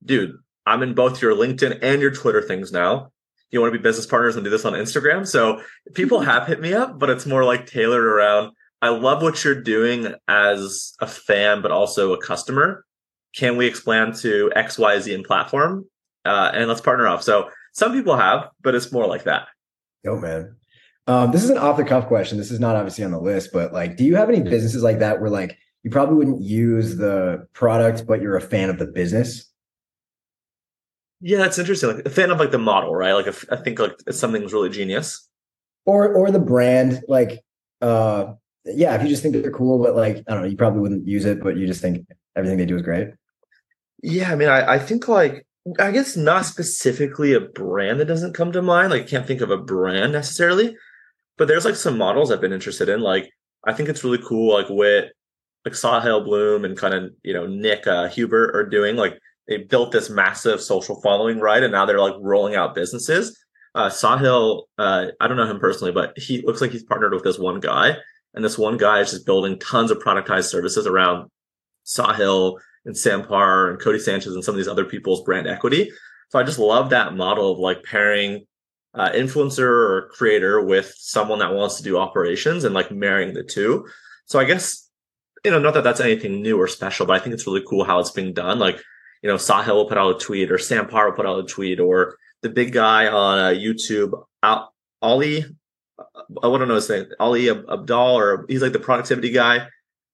dude, 0.05 0.35
I'm 0.65 0.83
in 0.83 0.93
both 0.93 1.21
your 1.21 1.33
LinkedIn 1.33 1.79
and 1.81 2.01
your 2.01 2.11
Twitter 2.11 2.41
things 2.41 2.71
now. 2.71 3.11
You 3.51 3.61
want 3.61 3.73
to 3.73 3.79
be 3.79 3.83
business 3.83 4.05
partners 4.05 4.35
and 4.35 4.43
do 4.43 4.49
this 4.49 4.65
on 4.65 4.73
Instagram? 4.73 5.27
So 5.27 5.61
people 5.93 6.19
have 6.21 6.47
hit 6.47 6.61
me 6.61 6.73
up, 6.73 6.99
but 6.99 7.09
it's 7.09 7.25
more 7.25 7.43
like 7.43 7.65
tailored 7.65 8.05
around. 8.05 8.51
I 8.81 8.89
love 8.89 9.23
what 9.23 9.43
you're 9.43 9.61
doing 9.61 10.13
as 10.27 10.93
a 10.99 11.07
fan, 11.07 11.61
but 11.61 11.71
also 11.71 12.13
a 12.13 12.21
customer 12.21 12.85
can 13.37 13.55
we 13.55 13.67
expand 13.67 14.15
to 14.15 14.51
X, 14.55 14.77
Y, 14.79 14.99
Z 14.99 15.13
and 15.13 15.23
platform? 15.23 15.85
Uh, 16.25 16.51
and 16.53 16.67
let's 16.67 16.81
partner 16.81 17.07
up. 17.07 17.21
So 17.21 17.49
some 17.71 17.93
people 17.93 18.17
have, 18.17 18.49
but 18.61 18.75
it's 18.75 18.91
more 18.91 19.07
like 19.07 19.23
that. 19.23 19.47
Yo, 20.03 20.19
man. 20.19 20.55
Um, 21.05 21.31
this 21.31 21.43
is 21.43 21.49
an 21.49 21.57
off 21.57 21.77
the 21.77 21.85
cuff 21.85 22.07
question. 22.07 22.37
This 22.37 22.51
is 22.51 22.59
not 22.59 22.75
obviously 22.75 23.03
on 23.03 23.11
the 23.11 23.19
list, 23.19 23.51
but 23.53 23.71
like, 23.71 23.95
do 23.95 24.03
you 24.03 24.15
have 24.15 24.29
any 24.29 24.41
businesses 24.41 24.83
like 24.83 24.99
that 24.99 25.21
where 25.21 25.29
like 25.29 25.57
you 25.83 25.91
probably 25.91 26.15
wouldn't 26.15 26.41
use 26.41 26.97
the 26.97 27.47
product, 27.53 28.05
but 28.07 28.21
you're 28.21 28.35
a 28.35 28.41
fan 28.41 28.69
of 28.69 28.79
the 28.79 28.87
business? 28.87 29.46
Yeah, 31.21 31.45
it's 31.45 31.57
interesting. 31.57 31.95
Like 31.95 32.05
a 32.05 32.09
fan 32.09 32.31
of 32.31 32.39
like 32.39 32.51
the 32.51 32.57
model, 32.59 32.95
right? 32.95 33.13
Like 33.13 33.27
if, 33.27 33.45
I 33.51 33.55
think 33.57 33.79
like 33.79 33.95
something's 34.11 34.53
really 34.53 34.69
genius. 34.69 35.27
Or 35.85 36.13
or 36.13 36.31
the 36.31 36.39
brand, 36.39 37.01
like 37.07 37.41
uh 37.81 38.33
yeah, 38.65 38.95
if 38.95 39.03
you 39.03 39.07
just 39.07 39.21
think 39.23 39.33
they're 39.33 39.51
cool, 39.51 39.81
but 39.81 39.95
like 39.95 40.17
I 40.27 40.33
don't 40.33 40.41
know, 40.41 40.47
you 40.47 40.57
probably 40.57 40.81
wouldn't 40.81 41.07
use 41.07 41.25
it, 41.25 41.41
but 41.41 41.55
you 41.57 41.65
just 41.65 41.81
think 41.81 42.05
everything 42.35 42.57
they 42.57 42.65
do 42.65 42.75
is 42.75 42.81
great. 42.81 43.09
Yeah, 44.03 44.31
I 44.31 44.35
mean, 44.35 44.49
I, 44.49 44.73
I 44.73 44.79
think 44.79 45.07
like 45.07 45.45
I 45.79 45.91
guess 45.91 46.15
not 46.15 46.45
specifically 46.45 47.33
a 47.33 47.41
brand 47.41 47.99
that 47.99 48.05
doesn't 48.05 48.33
come 48.33 48.51
to 48.51 48.61
mind. 48.61 48.91
Like 48.91 49.03
I 49.03 49.05
can't 49.05 49.25
think 49.25 49.41
of 49.41 49.51
a 49.51 49.57
brand 49.57 50.11
necessarily, 50.11 50.75
but 51.37 51.47
there's 51.47 51.65
like 51.65 51.75
some 51.75 51.97
models 51.97 52.31
I've 52.31 52.41
been 52.41 52.53
interested 52.53 52.89
in. 52.89 53.01
Like 53.01 53.29
I 53.65 53.73
think 53.73 53.89
it's 53.89 54.03
really 54.03 54.21
cool, 54.27 54.53
like 54.53 54.69
what 54.69 55.11
like 55.65 55.73
Sahil 55.73 56.23
Bloom 56.23 56.65
and 56.65 56.77
kind 56.77 56.93
of 56.93 57.11
you 57.23 57.33
know 57.33 57.47
Nick 57.47 57.87
uh, 57.87 58.07
Huber 58.09 58.51
are 58.53 58.65
doing. 58.65 58.95
Like 58.95 59.19
they 59.47 59.57
built 59.57 59.91
this 59.91 60.09
massive 60.09 60.61
social 60.61 61.01
following, 61.01 61.39
right? 61.39 61.63
And 61.63 61.71
now 61.71 61.85
they're 61.85 61.99
like 61.99 62.15
rolling 62.19 62.55
out 62.55 62.75
businesses. 62.75 63.37
Uh, 63.75 63.89
Sahil, 63.89 64.63
uh, 64.77 65.07
I 65.19 65.27
don't 65.27 65.37
know 65.37 65.49
him 65.49 65.59
personally, 65.59 65.91
but 65.91 66.17
he 66.17 66.41
looks 66.41 66.61
like 66.61 66.71
he's 66.71 66.83
partnered 66.83 67.13
with 67.13 67.23
this 67.23 67.37
one 67.37 67.59
guy, 67.59 67.95
and 68.33 68.43
this 68.43 68.57
one 68.57 68.77
guy 68.77 68.99
is 69.01 69.11
just 69.11 69.25
building 69.25 69.59
tons 69.59 69.91
of 69.91 69.99
productized 69.99 70.49
services 70.49 70.87
around 70.87 71.29
Sahil 71.85 72.57
and 72.85 72.97
Sam 72.97 73.23
Parr 73.23 73.69
and 73.69 73.79
Codie 73.79 74.01
Sanchez 74.01 74.33
and 74.33 74.43
some 74.43 74.55
of 74.55 74.57
these 74.57 74.67
other 74.67 74.85
people's 74.85 75.23
brand 75.23 75.47
equity. 75.47 75.91
So 76.29 76.39
I 76.39 76.43
just 76.43 76.59
love 76.59 76.89
that 76.89 77.15
model 77.15 77.51
of 77.51 77.59
like 77.59 77.83
pairing 77.83 78.45
uh, 78.93 79.11
influencer 79.11 79.59
or 79.59 80.09
creator 80.13 80.65
with 80.65 80.93
someone 80.97 81.39
that 81.39 81.53
wants 81.53 81.77
to 81.77 81.83
do 81.83 81.97
operations 81.97 82.63
and 82.63 82.73
like 82.73 82.91
marrying 82.91 83.33
the 83.33 83.43
two. 83.43 83.87
So 84.25 84.39
I 84.39 84.45
guess, 84.45 84.89
you 85.45 85.51
know, 85.51 85.59
not 85.59 85.73
that 85.75 85.83
that's 85.83 85.99
anything 85.99 86.41
new 86.41 86.59
or 86.59 86.67
special, 86.67 87.05
but 87.05 87.15
I 87.15 87.23
think 87.23 87.33
it's 87.33 87.47
really 87.47 87.63
cool 87.67 87.83
how 87.83 87.99
it's 87.99 88.11
being 88.11 88.33
done. 88.33 88.59
Like, 88.59 88.81
you 89.21 89.29
know, 89.29 89.35
Sahil 89.35 89.75
will 89.75 89.87
put 89.87 89.97
out 89.97 90.15
a 90.15 90.19
tweet 90.19 90.51
or 90.51 90.57
Sam 90.57 90.87
Parr 90.87 91.09
will 91.09 91.15
put 91.15 91.25
out 91.25 91.39
a 91.39 91.43
tweet 91.43 91.79
or 91.79 92.17
the 92.41 92.49
big 92.49 92.71
guy 92.71 93.07
on 93.07 93.39
uh, 93.39 93.49
YouTube, 93.49 94.11
Al- 94.43 94.73
Ollie, 95.01 95.45
I 96.43 96.47
want 96.47 96.61
to 96.61 96.65
know 96.65 96.75
his 96.75 96.89
name, 96.89 97.07
Ali 97.19 97.49
Ab- 97.49 97.65
Abdaal, 97.65 98.15
or 98.15 98.45
he's 98.47 98.61
like 98.61 98.73
the 98.73 98.79
productivity 98.79 99.31
guy. 99.31 99.67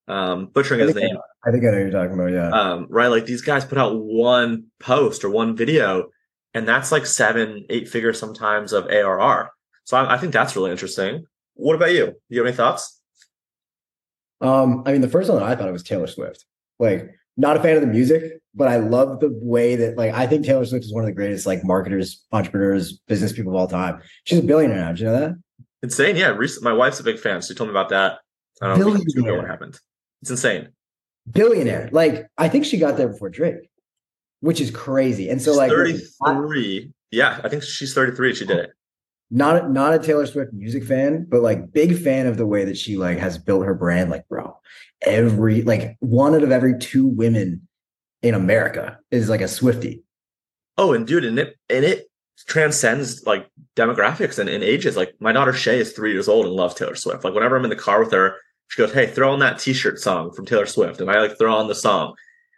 Um, 0.08 0.48
butchering 0.48 0.82
his 0.82 0.96
name. 0.96 1.18
I 1.46 1.52
think 1.52 1.64
I 1.64 1.68
know 1.68 1.72
what 1.74 1.80
you're 1.80 1.92
talking 1.92 2.14
about. 2.14 2.32
Yeah. 2.32 2.50
Um, 2.50 2.88
right? 2.90 3.08
Like 3.08 3.26
these 3.26 3.42
guys 3.42 3.66
put 3.66 3.78
out 3.78 3.98
one 3.98 4.66
post 4.80 5.24
or 5.24 5.30
one 5.30 5.56
video, 5.56 6.10
and 6.54 6.68
that's 6.68 6.92
like 6.92 7.06
seven, 7.06 7.66
eight 7.70 7.90
figures 7.90 8.20
sometimes 8.20 8.74
of 8.74 8.88
ARR. 8.88 9.52
So 9.86 9.98
I, 9.98 10.16
I 10.16 10.18
think 10.18 10.34
that's 10.34 10.56
really 10.56 10.72
interesting. 10.72 11.26
What 11.56 11.76
about 11.76 11.92
you? 11.92 12.06
Do 12.08 12.14
you 12.30 12.40
have 12.40 12.48
any 12.48 12.56
thoughts? 12.56 13.02
Um, 14.42 14.84
I 14.86 14.92
mean, 14.92 15.02
the 15.02 15.10
first 15.10 15.30
one 15.30 15.40
that 15.40 15.48
I 15.48 15.56
thought 15.56 15.70
it 15.70 15.74
was 15.74 15.84
Taylor 15.84 16.08
Swift. 16.08 16.46
Like, 16.80 17.10
not 17.38 17.58
a 17.58 17.62
fan 17.62 17.76
of 17.76 17.82
the 17.82 17.88
music, 17.88 18.40
but 18.54 18.68
I 18.68 18.78
love 18.78 19.20
the 19.20 19.30
way 19.42 19.76
that 19.76 19.98
like 19.98 20.14
I 20.14 20.28
think 20.28 20.46
Taylor 20.46 20.66
Swift 20.66 20.86
is 20.86 20.94
one 20.94 21.04
of 21.04 21.08
the 21.08 21.14
greatest 21.14 21.46
like 21.46 21.64
marketers, 21.64 22.24
entrepreneurs, 22.32 23.00
business 23.08 23.32
people 23.34 23.52
of 23.54 23.60
all 23.60 23.68
time. 23.68 24.02
She's 24.26 24.40
a 24.40 24.44
billionaire 24.44 24.78
now. 24.78 24.92
Do 24.94 25.00
you 25.04 25.10
know 25.10 25.20
that? 25.20 25.32
Insane, 25.82 26.16
yeah. 26.16 26.30
Recent, 26.30 26.64
my 26.64 26.74
wife's 26.74 27.00
a 27.00 27.04
big 27.04 27.20
fan. 27.20 27.42
She 27.42 27.54
told 27.54 27.70
me 27.70 27.72
about 27.72 27.90
that. 27.90 28.20
I 28.62 28.68
don't 28.68 28.80
know 28.80 28.86
Billionaire. 29.16 29.38
what 29.38 29.48
happened. 29.50 29.80
It's 30.22 30.30
insane. 30.32 30.70
Billionaire. 31.30 31.90
Like, 31.92 32.28
I 32.38 32.48
think 32.50 32.64
she 32.66 32.78
got 32.78 32.96
there 32.98 33.10
before 33.10 33.30
Drake, 33.30 33.70
which 34.42 34.62
is 34.62 34.72
crazy. 34.72 35.30
And 35.30 35.42
so 35.42 35.52
She's 35.52 35.58
like 35.58 35.72
33. 35.72 36.92
Yeah, 37.12 37.40
I 37.44 37.50
think 37.50 37.64
she's 37.64 37.94
33. 37.94 38.36
She 38.36 38.46
did 38.46 38.58
it. 38.60 38.72
not 39.32 39.72
not 39.72 39.94
a 39.94 40.00
Taylor 40.00 40.26
Swift 40.26 40.54
music 40.54 40.84
fan, 40.84 41.26
but 41.28 41.42
like 41.42 41.72
big 41.74 41.98
fan 42.02 42.28
of 42.28 42.38
the 42.38 42.46
way 42.46 42.64
that 42.66 42.78
she 42.78 42.96
like 42.98 43.18
has 43.18 43.38
built 43.38 43.66
her 43.66 43.74
brand. 43.74 44.10
Like, 44.10 44.28
bro, 44.30 44.53
every 45.02 45.62
like 45.62 45.98
one 46.00 46.36
out 46.36 46.44
of 46.44 46.52
every 46.52 46.78
two 46.80 47.06
women 47.08 47.68
in 48.22 48.34
America 48.34 49.00
is 49.12 49.30
like 49.30 49.42
a 49.42 49.48
Swifty. 49.48 50.04
Oh, 50.78 50.94
and 50.94 51.06
dude, 51.06 51.26
and 51.26 51.38
it 51.38 51.56
and 51.70 51.86
it 51.86 52.08
transcends 52.48 53.26
like 53.26 53.50
demographics 53.76 54.40
and, 54.40 54.50
and 54.50 54.64
ages. 54.64 54.98
Like 54.98 55.14
my 55.20 55.32
daughter 55.32 55.54
Shay 55.54 55.80
is 55.80 55.92
three 55.92 56.12
years 56.12 56.28
old 56.28 56.46
and 56.46 56.56
loves 56.56 56.74
Taylor 56.74 56.96
Swift. 56.96 57.24
Like 57.24 57.34
whenever 57.34 57.58
I'm 57.58 57.64
in 57.64 57.70
the 57.70 57.76
car 57.76 58.00
with 58.00 58.12
her, 58.12 58.36
she 58.70 58.82
goes, 58.82 58.94
"Hey, 58.94 59.08
throw 59.08 59.32
on 59.32 59.40
that 59.40 59.60
T-shirt 59.60 60.00
song 60.00 60.32
from 60.34 60.46
Taylor 60.46 60.66
Swift," 60.66 61.02
and 61.02 61.12
I 61.12 61.22
like 61.22 61.38
throw 61.38 61.56
on 61.56 61.68
the 61.68 61.76
song. 61.76 62.16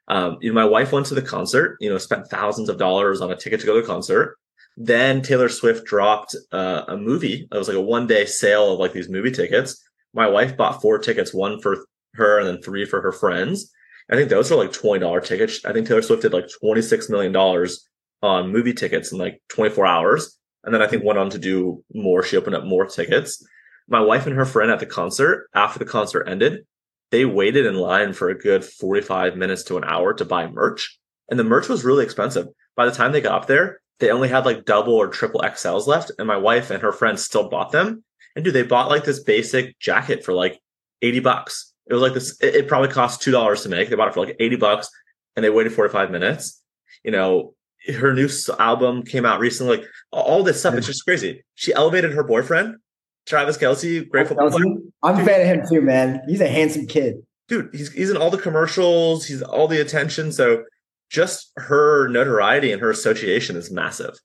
Um, 0.07 0.38
you 0.39 0.50
know, 0.50 0.55
my 0.55 0.65
wife 0.65 0.91
went 0.91 1.07
to 1.07 1.15
the 1.15 1.21
concert. 1.21 1.77
You 1.79 1.89
know, 1.89 1.97
spent 1.97 2.27
thousands 2.27 2.69
of 2.69 2.77
dollars 2.77 3.21
on 3.21 3.31
a 3.31 3.35
ticket 3.35 3.59
to 3.62 3.65
go 3.65 3.75
to 3.75 3.81
the 3.81 3.88
concert. 3.88 4.38
Then 4.77 5.21
Taylor 5.21 5.50
Swift 5.50 5.85
dropped 5.85 6.35
uh, 6.51 6.83
a 6.88 6.97
movie. 6.97 7.47
It 7.51 7.57
was 7.57 7.67
like 7.67 7.77
a 7.77 7.81
one 7.81 8.07
day 8.07 8.25
sale 8.25 8.74
of 8.74 8.79
like 8.79 8.93
these 8.93 9.09
movie 9.09 9.31
tickets. 9.31 9.81
My 10.13 10.27
wife 10.27 10.55
bought 10.55 10.81
four 10.81 11.00
tickets, 11.00 11.33
one 11.33 11.59
for 11.59 11.85
her 12.15 12.39
and 12.39 12.48
then 12.48 12.62
three 12.62 12.86
for 12.86 13.01
her 13.01 13.12
friends. 13.12 13.72
I 14.12 14.15
think 14.15 14.29
those 14.29 14.51
are 14.51 14.55
like 14.55 14.72
twenty 14.72 15.00
dollar 15.00 15.22
tickets. 15.22 15.63
I 15.65 15.74
think 15.74 15.88
Taylor 15.88 16.01
Swift 16.01 16.22
did 16.22 16.34
like 16.34 16.50
twenty 16.60 16.81
six 16.81 17.10
million 17.10 17.31
dollars 17.31 17.88
on 18.22 18.51
movie 18.51 18.74
tickets 18.74 19.12
in 19.12 19.17
like 19.17 19.41
twenty 19.50 19.74
four 19.74 19.86
hours, 19.86 20.38
and 20.63 20.74
then 20.74 20.81
I 20.81 20.88
think 20.88 21.03
went 21.03 21.19
on 21.19 21.29
to 21.31 21.39
do 21.39 21.84
more. 21.93 22.24
She 22.24 22.38
opened 22.38 22.55
up 22.55 22.65
more 22.65 22.86
tickets. 22.86 23.45
My 23.88 24.01
wife 24.01 24.25
and 24.25 24.36
her 24.36 24.45
friend 24.45 24.72
at 24.72 24.79
the 24.79 24.86
concert 24.86 25.50
after 25.53 25.79
the 25.79 25.86
concert 25.86 26.27
ended, 26.27 26.65
they 27.12 27.25
waited 27.25 27.65
in 27.65 27.75
line 27.75 28.13
for 28.13 28.29
a 28.29 28.38
good 28.38 28.63
forty 28.63 29.01
five 29.01 29.36
minutes 29.36 29.63
to 29.63 29.77
an 29.77 29.84
hour 29.84 30.13
to 30.13 30.25
buy 30.25 30.48
merch, 30.48 31.00
and 31.29 31.39
the 31.39 31.43
merch 31.43 31.67
was 31.67 31.84
really 31.84 32.03
expensive. 32.03 32.48
By 32.75 32.86
the 32.86 32.91
time 32.91 33.12
they 33.12 33.22
got 33.22 33.41
up 33.41 33.48
there, 33.48 33.79
they 34.00 34.12
only 34.12 34.27
had 34.29 34.45
like 34.45 34.65
double 34.65 34.93
or 34.93 35.07
triple 35.07 35.41
XLs 35.41 35.88
left, 35.88 36.12
and 36.19 36.27
my 36.27 36.38
wife 36.38 36.69
and 36.69 36.81
her 36.81 36.91
friend 36.91 37.19
still 37.19 37.50
bought 37.50 37.72
them. 37.72 38.03
And 38.36 38.43
dude, 38.43 38.53
they 38.53 38.63
bought 38.63 38.89
like 38.89 39.05
this 39.05 39.24
basic 39.24 39.79
jacket 39.79 40.24
for 40.24 40.34
like 40.34 40.60
80 41.01 41.22
bucks. 41.22 41.74
It 41.88 41.94
was 41.94 42.01
like 42.01 42.13
this, 42.13 42.39
it, 42.42 42.56
it 42.56 42.68
probably 42.68 42.89
cost 42.89 43.22
two 43.22 43.32
dollars 43.32 43.63
to 43.63 43.70
make. 43.70 43.89
They 43.89 43.96
bought 43.96 44.08
it 44.08 44.13
for 44.13 44.25
like 44.25 44.36
80 44.39 44.56
bucks 44.58 44.89
and 45.36 45.44
they 45.44 45.50
waited 45.50 45.74
45 45.74 46.12
minutes. 46.12 46.62
You 47.04 47.12
know, 47.12 47.54
her 48.00 48.13
new 48.13 48.30
album 48.60 49.04
came 49.04 49.25
out 49.25 49.39
recently, 49.39 49.77
like 49.77 49.88
all 50.12 50.44
this 50.44 50.60
stuff. 50.60 50.74
It's 50.75 50.88
just 50.88 51.06
crazy. 51.06 51.44
She 51.54 51.74
elevated 51.74 52.13
her 52.13 52.24
boyfriend, 52.24 52.77
Travis 53.25 53.58
great 53.58 54.27
football 54.27 54.50
player. 54.50 54.65
I'm 55.04 55.20
a 55.20 55.25
fan 55.25 55.42
of 55.42 55.48
him 55.48 55.62
too, 55.70 55.82
man. 55.82 56.22
He's 56.27 56.42
a 56.42 56.48
handsome 56.48 56.88
kid. 56.88 57.18
Dude, 57.48 57.70
he's 57.74 57.92
he's 57.92 58.10
in 58.10 58.18
all 58.18 58.32
the 58.32 58.39
commercials, 58.39 59.25
he's 59.25 59.44
all 59.44 59.68
the 59.68 59.82
attention. 59.82 60.32
So 60.32 60.63
just 61.10 61.51
her 61.58 62.08
notoriety 62.08 62.72
and 62.72 62.82
her 62.82 62.89
association 62.89 63.56
is 63.56 63.72
massive. 63.72 64.18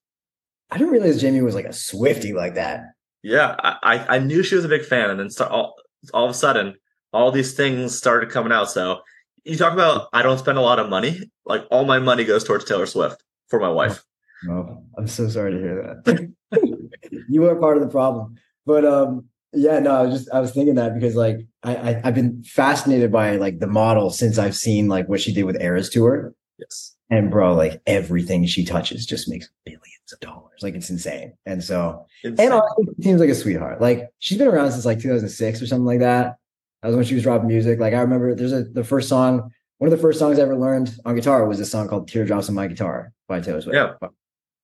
I 0.70 0.78
didn't 0.78 0.92
realize 0.92 1.20
Jamie 1.20 1.42
was 1.42 1.54
like 1.54 1.66
a 1.66 1.72
Swifty 1.72 2.32
like 2.32 2.54
that. 2.54 2.84
Yeah, 3.22 3.54
I, 3.58 4.16
I 4.16 4.18
knew 4.18 4.42
she 4.42 4.54
was 4.54 4.64
a 4.64 4.68
big 4.68 4.84
fan, 4.84 5.10
and 5.10 5.20
then 5.20 5.28
start, 5.28 5.50
all, 5.50 5.74
all 6.14 6.24
of 6.24 6.30
a 6.30 6.34
sudden, 6.34 6.76
all 7.12 7.30
these 7.30 7.54
things 7.54 7.96
started 7.96 8.30
coming 8.30 8.52
out. 8.52 8.70
So 8.70 9.00
you 9.44 9.56
talk 9.56 9.72
about 9.72 10.08
I 10.12 10.22
don't 10.22 10.38
spend 10.38 10.58
a 10.58 10.62
lot 10.62 10.78
of 10.78 10.88
money. 10.88 11.30
Like 11.44 11.64
all 11.70 11.84
my 11.84 11.98
money 11.98 12.24
goes 12.24 12.44
towards 12.44 12.64
Taylor 12.64 12.86
Swift 12.86 13.22
for 13.48 13.60
my 13.60 13.68
wife. 13.68 14.04
Oh, 14.48 14.82
I'm 14.96 15.06
so 15.06 15.28
sorry 15.28 15.52
to 15.52 15.58
hear 15.58 16.02
that. 16.04 16.32
you 17.28 17.44
are 17.46 17.56
part 17.56 17.76
of 17.76 17.82
the 17.82 17.88
problem. 17.88 18.36
But 18.64 18.84
um, 18.84 19.26
yeah, 19.52 19.78
no, 19.80 19.94
I 19.94 20.02
was 20.02 20.18
just 20.20 20.32
I 20.32 20.40
was 20.40 20.52
thinking 20.52 20.76
that 20.76 20.94
because 20.94 21.16
like 21.16 21.46
I, 21.62 21.76
I 21.76 22.00
have 22.04 22.14
been 22.14 22.42
fascinated 22.44 23.10
by 23.10 23.36
like 23.36 23.58
the 23.58 23.66
model 23.66 24.10
since 24.10 24.38
I've 24.38 24.56
seen 24.56 24.88
like 24.88 25.08
what 25.08 25.20
she 25.20 25.32
did 25.32 25.44
with 25.44 25.60
Eras 25.60 25.90
Tour. 25.90 26.34
Yes. 26.58 26.94
And 27.10 27.30
bro, 27.30 27.54
like 27.54 27.80
everything 27.86 28.46
she 28.46 28.64
touches 28.64 29.04
just 29.04 29.28
makes 29.28 29.48
billions 29.64 30.12
of 30.12 30.20
dollars. 30.20 30.60
Like 30.62 30.74
it's 30.74 30.90
insane. 30.90 31.32
And 31.44 31.62
so, 31.64 32.06
insane. 32.22 32.46
and 32.46 32.54
honestly, 32.54 32.94
she 32.96 33.02
seems 33.02 33.20
like 33.20 33.30
a 33.30 33.34
sweetheart. 33.34 33.80
Like 33.80 34.08
she's 34.20 34.38
been 34.38 34.46
around 34.46 34.70
since 34.70 34.84
like 34.84 35.00
2006 35.00 35.60
or 35.60 35.66
something 35.66 35.84
like 35.84 35.98
that. 36.00 36.36
That 36.82 36.88
was 36.88 36.96
when 36.96 37.04
she 37.04 37.14
was 37.14 37.22
dropping 37.22 37.48
music. 37.48 37.78
Like 37.78 37.94
I 37.94 38.00
remember 38.00 38.34
there's 38.34 38.52
a 38.52 38.64
the 38.64 38.84
first 38.84 39.08
song, 39.08 39.50
one 39.78 39.92
of 39.92 39.96
the 39.96 40.02
first 40.02 40.18
songs 40.18 40.38
I 40.38 40.42
ever 40.42 40.56
learned 40.56 40.94
on 41.04 41.14
guitar 41.14 41.46
was 41.46 41.60
a 41.60 41.66
song 41.66 41.88
called 41.88 42.08
Teardrops 42.08 42.48
on 42.48 42.54
My 42.54 42.66
Guitar 42.66 43.12
by 43.28 43.40
Taylor 43.40 43.60
Swift. 43.60 43.76
Yeah. 43.76 44.08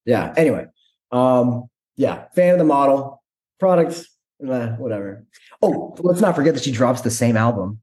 Yeah. 0.05 0.35
Anyway. 0.37 0.67
Um, 1.13 1.69
yeah, 1.97 2.27
fan 2.35 2.53
of 2.53 2.59
the 2.59 2.65
model, 2.65 3.23
products, 3.59 4.07
eh, 4.43 4.69
whatever. 4.77 5.25
Oh, 5.63 5.97
let's 6.01 6.21
not 6.21 6.37
forget 6.37 6.55
that 6.55 6.63
she 6.63 6.73
drops 6.73 7.01
the 7.01 7.11
same 7.11 7.37
album 7.37 7.81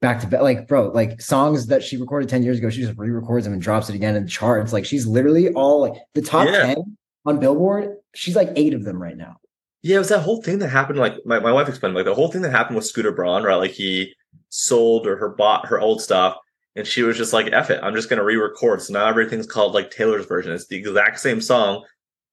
back 0.00 0.20
to 0.20 0.26
back. 0.26 0.42
Like, 0.42 0.68
bro, 0.68 0.88
like 0.88 1.20
songs 1.20 1.66
that 1.66 1.82
she 1.82 1.96
recorded 1.96 2.28
10 2.28 2.42
years 2.42 2.58
ago, 2.58 2.70
she 2.70 2.80
just 2.80 2.96
re-records 2.96 3.44
them 3.44 3.52
and 3.52 3.62
drops 3.62 3.88
it 3.88 3.94
again 3.94 4.16
in 4.16 4.24
the 4.24 4.30
charts. 4.30 4.72
Like 4.72 4.84
she's 4.84 5.06
literally 5.06 5.50
all 5.50 5.80
like 5.80 5.94
the 6.14 6.22
top 6.22 6.46
yeah. 6.46 6.74
10 6.74 6.96
on 7.26 7.40
Billboard, 7.40 7.96
she's 8.14 8.36
like 8.36 8.50
eight 8.56 8.74
of 8.74 8.84
them 8.84 9.02
right 9.02 9.16
now. 9.16 9.36
Yeah, 9.82 9.96
it 9.96 10.00
was 10.00 10.08
that 10.10 10.20
whole 10.20 10.42
thing 10.42 10.58
that 10.58 10.68
happened. 10.68 10.98
Like 10.98 11.14
my, 11.24 11.38
my 11.38 11.52
wife 11.52 11.68
explained, 11.68 11.94
like 11.94 12.04
the 12.04 12.14
whole 12.14 12.28
thing 12.28 12.42
that 12.42 12.50
happened 12.50 12.76
with 12.76 12.86
Scooter 12.86 13.12
Braun, 13.12 13.42
right? 13.42 13.56
Like 13.56 13.70
he 13.70 14.14
sold 14.50 15.06
or 15.06 15.16
her 15.16 15.30
bought 15.30 15.66
her 15.66 15.80
old 15.80 16.02
stuff. 16.02 16.36
And 16.76 16.86
she 16.86 17.02
was 17.02 17.16
just 17.16 17.32
like, 17.32 17.52
F 17.52 17.70
it, 17.70 17.80
I'm 17.82 17.94
just 17.94 18.08
gonna 18.08 18.24
re-record. 18.24 18.82
So 18.82 18.92
now 18.92 19.06
everything's 19.06 19.46
called 19.46 19.74
like 19.74 19.90
Taylor's 19.90 20.26
version. 20.26 20.52
It's 20.52 20.66
the 20.66 20.76
exact 20.76 21.18
same 21.18 21.40
song. 21.40 21.84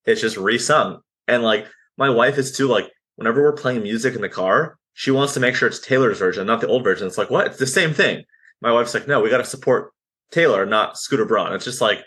It's 0.06 0.22
just 0.22 0.38
re-sung. 0.38 1.00
And 1.28 1.44
like 1.44 1.66
my 1.98 2.10
wife 2.10 2.38
is 2.38 2.56
too 2.56 2.68
like 2.68 2.92
whenever 3.16 3.42
we're 3.42 3.54
playing 3.54 3.84
music 3.84 4.16
in 4.16 4.22
the 4.22 4.30
car, 4.30 4.78
she 4.94 5.12
wants 5.12 5.34
to 5.34 5.40
make 5.40 5.56
sure 5.56 5.68
it's 5.68 5.80
Taylor's 5.80 6.20
version, 6.20 6.48
not 6.48 6.62
the 6.62 6.68
old 6.68 6.84
version. 6.84 7.08
It's 7.08 7.18
like, 7.18 7.30
what? 7.30 7.48
It's 7.48 7.60
the 7.60 7.68
same 7.68 7.94
thing. 7.94 8.24
My 8.62 8.72
wife's 8.72 8.94
like, 8.94 9.08
no, 9.08 9.22
we 9.22 9.30
got 9.30 9.38
to 9.38 9.46
support 9.46 9.92
Taylor, 10.32 10.66
not 10.66 10.98
Scooter 10.98 11.26
Braun. 11.26 11.54
It's 11.54 11.66
just 11.66 11.82
like, 11.82 12.04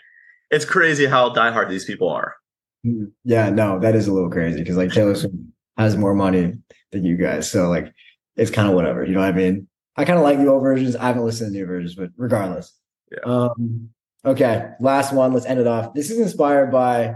it's 0.49 0.65
crazy 0.65 1.05
how 1.05 1.33
diehard 1.33 1.69
these 1.69 1.85
people 1.85 2.09
are. 2.09 2.35
Yeah, 2.83 3.49
no, 3.49 3.79
that 3.79 3.95
is 3.95 4.07
a 4.07 4.13
little 4.13 4.29
crazy 4.29 4.59
because 4.59 4.77
like 4.77 4.91
Taylor 4.91 5.15
Swift 5.15 5.35
has 5.77 5.97
more 5.97 6.13
money 6.13 6.53
than 6.91 7.03
you 7.03 7.15
guys. 7.15 7.49
So 7.49 7.69
like, 7.69 7.93
it's 8.35 8.51
kind 8.51 8.67
of 8.67 8.75
whatever. 8.75 9.05
You 9.05 9.13
know 9.13 9.19
what 9.19 9.29
I 9.29 9.37
mean? 9.37 9.67
I 9.97 10.05
kind 10.05 10.17
of 10.17 10.23
like 10.23 10.37
the 10.37 10.47
old 10.47 10.63
versions. 10.63 10.95
I 10.95 11.07
haven't 11.07 11.25
listened 11.25 11.49
to 11.49 11.51
the 11.51 11.59
new 11.59 11.65
versions, 11.65 11.95
but 11.95 12.09
regardless. 12.17 12.73
Yeah. 13.11 13.19
Um, 13.25 13.89
okay, 14.25 14.69
last 14.79 15.13
one. 15.13 15.33
Let's 15.33 15.45
end 15.45 15.59
it 15.59 15.67
off. 15.67 15.93
This 15.93 16.09
is 16.09 16.19
inspired 16.19 16.71
by. 16.71 17.13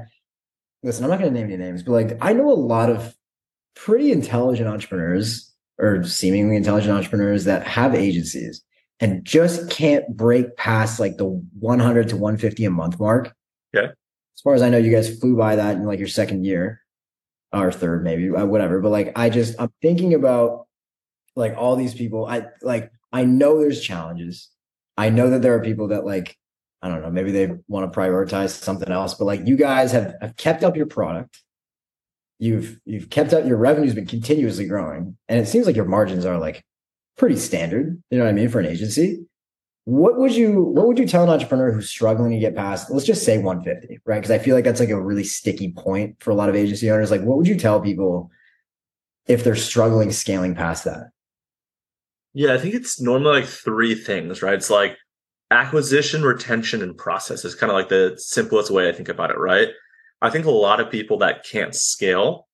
Listen, 0.83 1.03
I'm 1.03 1.09
not 1.09 1.19
going 1.19 1.33
to 1.33 1.39
name 1.39 1.51
any 1.51 1.57
names, 1.57 1.81
but 1.81 1.93
like 1.93 2.17
I 2.21 2.33
know 2.33 2.51
a 2.51 2.53
lot 2.53 2.89
of 2.89 3.15
pretty 3.75 4.11
intelligent 4.11 4.67
entrepreneurs 4.67 5.51
or 5.79 6.03
seemingly 6.03 6.55
intelligent 6.55 6.93
entrepreneurs 6.93 7.45
that 7.45 7.65
have 7.65 7.95
agencies 7.95 8.63
and 8.99 9.25
just 9.25 9.69
can't 9.69 10.05
break 10.15 10.55
past 10.57 10.99
like 10.99 11.17
the 11.17 11.25
100 11.59 12.09
to 12.09 12.15
150 12.15 12.65
a 12.65 12.69
month 12.69 12.99
mark. 12.99 13.33
Yeah. 13.73 13.87
As 14.35 14.41
far 14.41 14.53
as 14.53 14.61
I 14.61 14.69
know, 14.69 14.77
you 14.77 14.91
guys 14.91 15.19
flew 15.19 15.35
by 15.35 15.55
that 15.55 15.77
in 15.77 15.83
like 15.83 15.99
your 15.99 16.07
second 16.07 16.45
year 16.45 16.81
or 17.53 17.71
third, 17.71 18.03
maybe, 18.03 18.29
uh, 18.29 18.45
whatever. 18.45 18.79
But 18.81 18.89
like, 18.89 19.13
I 19.15 19.29
just, 19.29 19.55
I'm 19.59 19.71
thinking 19.81 20.13
about 20.13 20.67
like 21.35 21.55
all 21.57 21.75
these 21.75 21.93
people. 21.93 22.25
I 22.25 22.47
like, 22.61 22.91
I 23.11 23.23
know 23.23 23.59
there's 23.59 23.81
challenges. 23.81 24.49
I 24.97 25.09
know 25.09 25.29
that 25.29 25.41
there 25.41 25.55
are 25.55 25.61
people 25.61 25.89
that 25.89 26.05
like, 26.05 26.37
I 26.81 26.89
don't 26.89 27.01
know, 27.01 27.09
maybe 27.09 27.31
they 27.31 27.51
want 27.67 27.91
to 27.91 27.97
prioritize 27.97 28.49
something 28.49 28.91
else, 28.91 29.13
but 29.13 29.25
like 29.25 29.47
you 29.47 29.55
guys 29.55 29.91
have, 29.91 30.15
have 30.21 30.35
kept 30.35 30.63
up 30.63 30.75
your 30.75 30.85
product 30.85 31.41
you've 32.39 32.79
you've 32.85 33.09
kept 33.09 33.33
up 33.33 33.45
your 33.45 33.57
revenue's 33.57 33.93
been 33.93 34.05
continuously 34.05 34.67
growing 34.67 35.17
and 35.27 35.39
it 35.39 35.47
seems 35.47 35.65
like 35.65 35.75
your 35.75 35.85
margins 35.85 36.25
are 36.25 36.37
like 36.37 36.63
pretty 37.17 37.37
standard 37.37 38.01
you 38.09 38.17
know 38.17 38.25
what 38.25 38.29
i 38.29 38.33
mean 38.33 38.49
for 38.49 38.59
an 38.59 38.65
agency 38.65 39.25
what 39.85 40.17
would 40.17 40.35
you 40.35 40.61
what 40.63 40.87
would 40.87 40.97
you 40.97 41.07
tell 41.07 41.23
an 41.23 41.29
entrepreneur 41.29 41.71
who's 41.71 41.89
struggling 41.89 42.31
to 42.31 42.39
get 42.39 42.55
past 42.55 42.89
let's 42.89 43.05
just 43.05 43.23
say 43.23 43.37
150 43.37 43.99
right? 44.05 44.15
Because 44.15 44.31
i 44.31 44.39
feel 44.39 44.55
like 44.55 44.65
that's 44.65 44.79
like 44.79 44.89
a 44.89 45.01
really 45.01 45.23
sticky 45.23 45.71
point 45.71 46.17
for 46.19 46.31
a 46.31 46.35
lot 46.35 46.49
of 46.49 46.55
agency 46.55 46.89
owners. 46.89 47.11
Like 47.11 47.21
what 47.21 47.37
would 47.37 47.47
you 47.47 47.57
tell 47.57 47.79
people 47.79 48.31
if 49.27 49.43
they're 49.43 49.55
struggling 49.55 50.11
scaling 50.11 50.55
past 50.55 50.83
that? 50.85 51.11
Yeah 52.33 52.53
i 52.53 52.57
think 52.57 52.73
it's 52.73 52.99
normally 52.99 53.41
like 53.41 53.49
three 53.49 53.95
things 53.95 54.41
right? 54.41 54.55
It's 54.55 54.71
like 54.71 54.97
acquisition 55.51 56.23
retention 56.23 56.81
and 56.81 56.97
process 56.97 57.45
is 57.45 57.53
kind 57.53 57.69
of 57.69 57.75
like 57.75 57.89
the 57.89 58.15
simplest 58.17 58.71
way 58.71 58.89
i 58.89 58.91
think 58.91 59.09
about 59.09 59.29
it 59.29 59.37
right? 59.37 59.69
I 60.21 60.31
think 60.31 60.45
a 60.45 60.51
lot 60.51 60.79
of 60.79 60.89
people 60.89 61.19
that 61.19 61.45
can't 61.45 61.75
scale 61.75 62.47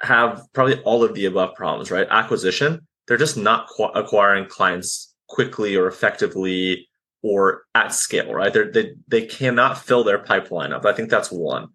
have 0.00 0.42
probably 0.52 0.80
all 0.82 1.04
of 1.04 1.14
the 1.14 1.26
above 1.26 1.54
problems, 1.54 1.90
right? 1.90 2.06
Acquisition, 2.10 2.86
they're 3.06 3.16
just 3.16 3.36
not 3.36 3.68
qu- 3.68 3.84
acquiring 3.84 4.46
clients 4.46 5.05
quickly 5.28 5.76
or 5.76 5.86
effectively 5.86 6.88
or 7.22 7.62
at 7.74 7.92
scale, 7.92 8.32
right? 8.32 8.52
They're, 8.52 8.70
they 8.70 8.94
they 9.08 9.26
cannot 9.26 9.78
fill 9.78 10.04
their 10.04 10.18
pipeline 10.18 10.72
up. 10.72 10.84
I 10.84 10.92
think 10.92 11.10
that's 11.10 11.30
one. 11.30 11.68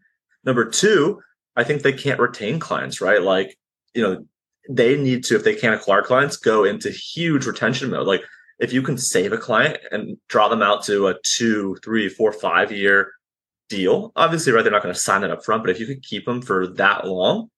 Number 0.43 0.65
two, 0.65 1.21
I 1.55 1.63
think 1.63 1.81
they 1.81 1.93
can't 1.93 2.19
retain 2.19 2.59
clients, 2.59 3.01
right? 3.01 3.21
Like, 3.21 3.57
you 3.93 4.01
know, 4.01 4.25
they 4.69 4.97
need 4.97 5.23
to, 5.25 5.35
if 5.35 5.43
they 5.43 5.55
can't 5.55 5.75
acquire 5.75 6.01
clients, 6.01 6.37
go 6.37 6.63
into 6.63 6.89
huge 6.89 7.45
retention 7.45 7.89
mode. 7.89 8.07
Like, 8.07 8.23
if 8.59 8.71
you 8.71 8.81
can 8.81 8.97
save 8.97 9.33
a 9.33 9.37
client 9.37 9.77
and 9.91 10.17
draw 10.29 10.47
them 10.47 10.61
out 10.61 10.83
to 10.85 11.07
a 11.07 11.15
two, 11.23 11.75
three, 11.83 12.07
four, 12.07 12.31
five 12.31 12.71
year 12.71 13.11
deal. 13.71 14.11
Obviously, 14.15 14.51
right, 14.51 14.61
they're 14.61 14.71
not 14.71 14.83
going 14.83 14.93
to 14.93 14.99
sign 14.99 15.23
it 15.23 15.31
up 15.31 15.43
front, 15.43 15.63
but 15.63 15.71
if 15.71 15.79
you 15.79 15.87
can 15.87 15.99
keep 16.01 16.25
them 16.25 16.41
for 16.41 16.67
that 16.67 17.07
long, 17.07 17.49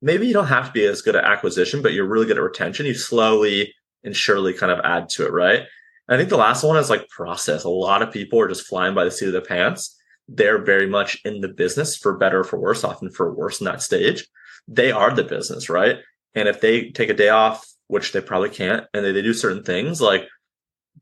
maybe 0.00 0.26
you 0.26 0.32
don't 0.32 0.46
have 0.46 0.66
to 0.66 0.72
be 0.72 0.84
as 0.84 1.02
good 1.02 1.16
at 1.16 1.24
acquisition, 1.24 1.82
but 1.82 1.92
you're 1.92 2.06
really 2.06 2.26
good 2.26 2.36
at 2.36 2.42
retention. 2.42 2.86
You 2.86 2.94
slowly 2.94 3.74
and 4.04 4.16
surely 4.16 4.52
kind 4.52 4.72
of 4.72 4.80
add 4.84 5.08
to 5.10 5.26
it, 5.26 5.32
right? 5.32 5.60
And 6.08 6.14
I 6.14 6.16
think 6.16 6.30
the 6.30 6.36
last 6.36 6.64
one 6.64 6.76
is 6.76 6.90
like 6.90 7.08
process. 7.08 7.64
A 7.64 7.68
lot 7.68 8.02
of 8.02 8.12
people 8.12 8.40
are 8.40 8.48
just 8.48 8.66
flying 8.66 8.94
by 8.94 9.04
the 9.04 9.10
seat 9.10 9.26
of 9.26 9.32
their 9.32 9.40
pants. 9.42 9.98
they're 10.28 10.62
very 10.62 10.86
much 10.86 11.20
in 11.24 11.40
the 11.40 11.48
business 11.48 11.96
for 11.96 12.16
better 12.16 12.40
or 12.40 12.44
for 12.44 12.58
worse, 12.58 12.84
often 12.84 13.10
for 13.10 13.32
worse 13.34 13.60
in 13.60 13.66
that 13.66 13.82
stage. 13.82 14.26
They 14.68 14.92
are 14.92 15.12
the 15.12 15.24
business, 15.24 15.68
right? 15.68 15.98
And 16.34 16.48
if 16.48 16.60
they 16.60 16.90
take 16.90 17.10
a 17.10 17.14
day 17.14 17.28
off, 17.28 17.66
which 17.88 18.12
they 18.12 18.20
probably 18.20 18.48
can't, 18.48 18.86
and 18.94 19.04
they, 19.04 19.12
they 19.12 19.22
do 19.22 19.34
certain 19.34 19.64
things, 19.64 20.00
like 20.00 20.26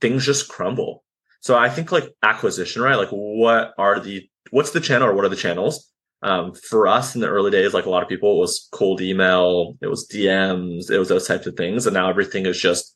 things 0.00 0.26
just 0.26 0.49
crumble. 0.49 1.04
So 1.40 1.57
I 1.57 1.69
think 1.69 1.92
like 1.92 2.09
acquisition, 2.23 2.83
right? 2.83 2.97
Like 2.97 3.11
what 3.11 3.75
are 3.78 4.00
the 4.00 4.28
what's 4.50 4.73
the 4.73 4.80
channel 4.80 5.09
or 5.09 5.14
what 5.14 5.25
are 5.25 5.30
the 5.30 5.37
channels? 5.37 5.89
Um, 6.22 6.54
for 6.54 6.86
us 6.86 7.14
in 7.14 7.20
the 7.20 7.28
early 7.28 7.50
days, 7.50 7.72
like 7.72 7.86
a 7.86 7.90
lot 7.90 8.02
of 8.02 8.08
people, 8.08 8.36
it 8.36 8.40
was 8.40 8.68
cold 8.72 9.00
email, 9.00 9.76
it 9.80 9.86
was 9.86 10.06
DMs, 10.06 10.90
it 10.90 10.98
was 10.98 11.08
those 11.08 11.26
types 11.26 11.46
of 11.46 11.56
things, 11.56 11.86
and 11.86 11.94
now 11.94 12.10
everything 12.10 12.44
is 12.46 12.60
just 12.60 12.94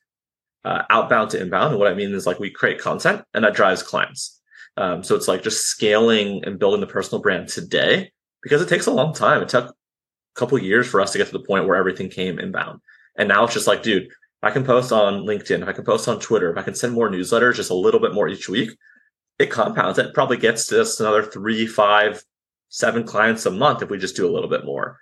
uh, 0.65 0.83
outbound 0.91 1.31
to 1.31 1.41
inbound. 1.41 1.71
And 1.71 1.79
what 1.79 1.91
I 1.91 1.95
mean 1.95 2.13
is 2.13 2.27
like 2.27 2.39
we 2.39 2.51
create 2.51 2.81
content, 2.81 3.23
and 3.33 3.45
that 3.45 3.55
drives 3.55 3.83
clients. 3.83 4.41
Um, 4.77 5.03
so 5.03 5.15
it's 5.15 5.29
like 5.29 5.43
just 5.43 5.67
scaling 5.67 6.45
and 6.45 6.59
building 6.59 6.81
the 6.81 6.87
personal 6.87 7.23
brand 7.23 7.49
today 7.49 8.13
because 8.43 8.61
it 8.61 8.69
takes 8.69 8.87
a 8.87 8.93
long 8.93 9.15
time. 9.15 9.41
It 9.41 9.49
took 9.49 9.71
a 9.71 9.75
couple 10.35 10.59
years 10.59 10.87
for 10.87 11.01
us 11.01 11.13
to 11.13 11.19
get 11.19 11.29
to 11.29 11.33
the 11.33 11.45
point 11.45 11.67
where 11.67 11.77
everything 11.77 12.11
came 12.11 12.39
inbound, 12.39 12.81
and 13.17 13.29
now 13.29 13.45
it's 13.45 13.55
just 13.55 13.67
like, 13.67 13.83
dude, 13.83 14.09
I 14.43 14.51
can 14.51 14.65
post 14.65 14.93
on 14.93 15.23
LinkedIn, 15.23 15.63
if 15.63 15.69
I 15.69 15.73
can 15.73 15.87
post 15.87 16.07
on 16.09 16.21
Twitter, 16.21 16.51
if 16.51 16.59
I 16.59 16.63
can 16.63 16.75
send 16.75 16.93
more 16.93 17.09
newsletters, 17.09 17.55
just 17.55 17.71
a 17.71 17.75
little 17.75 18.01
bit 18.01 18.13
more 18.13 18.29
each 18.29 18.51
week, 18.51 18.77
it 19.39 19.51
compounds. 19.51 19.99
It 19.99 20.13
probably 20.13 20.37
gets 20.37 20.67
to 20.67 20.83
us 20.83 21.01
another 21.01 21.23
three, 21.23 21.67
five, 21.67 22.23
seven 22.75 23.05
clients 23.05 23.47
a 23.47 23.51
month 23.51 23.83
if 23.83 23.91
we 23.91 23.99
just 23.99 24.17
do 24.17 24.29
a 24.29 24.33
little 24.33 24.49
bit 24.49 24.65
more. 24.65 24.99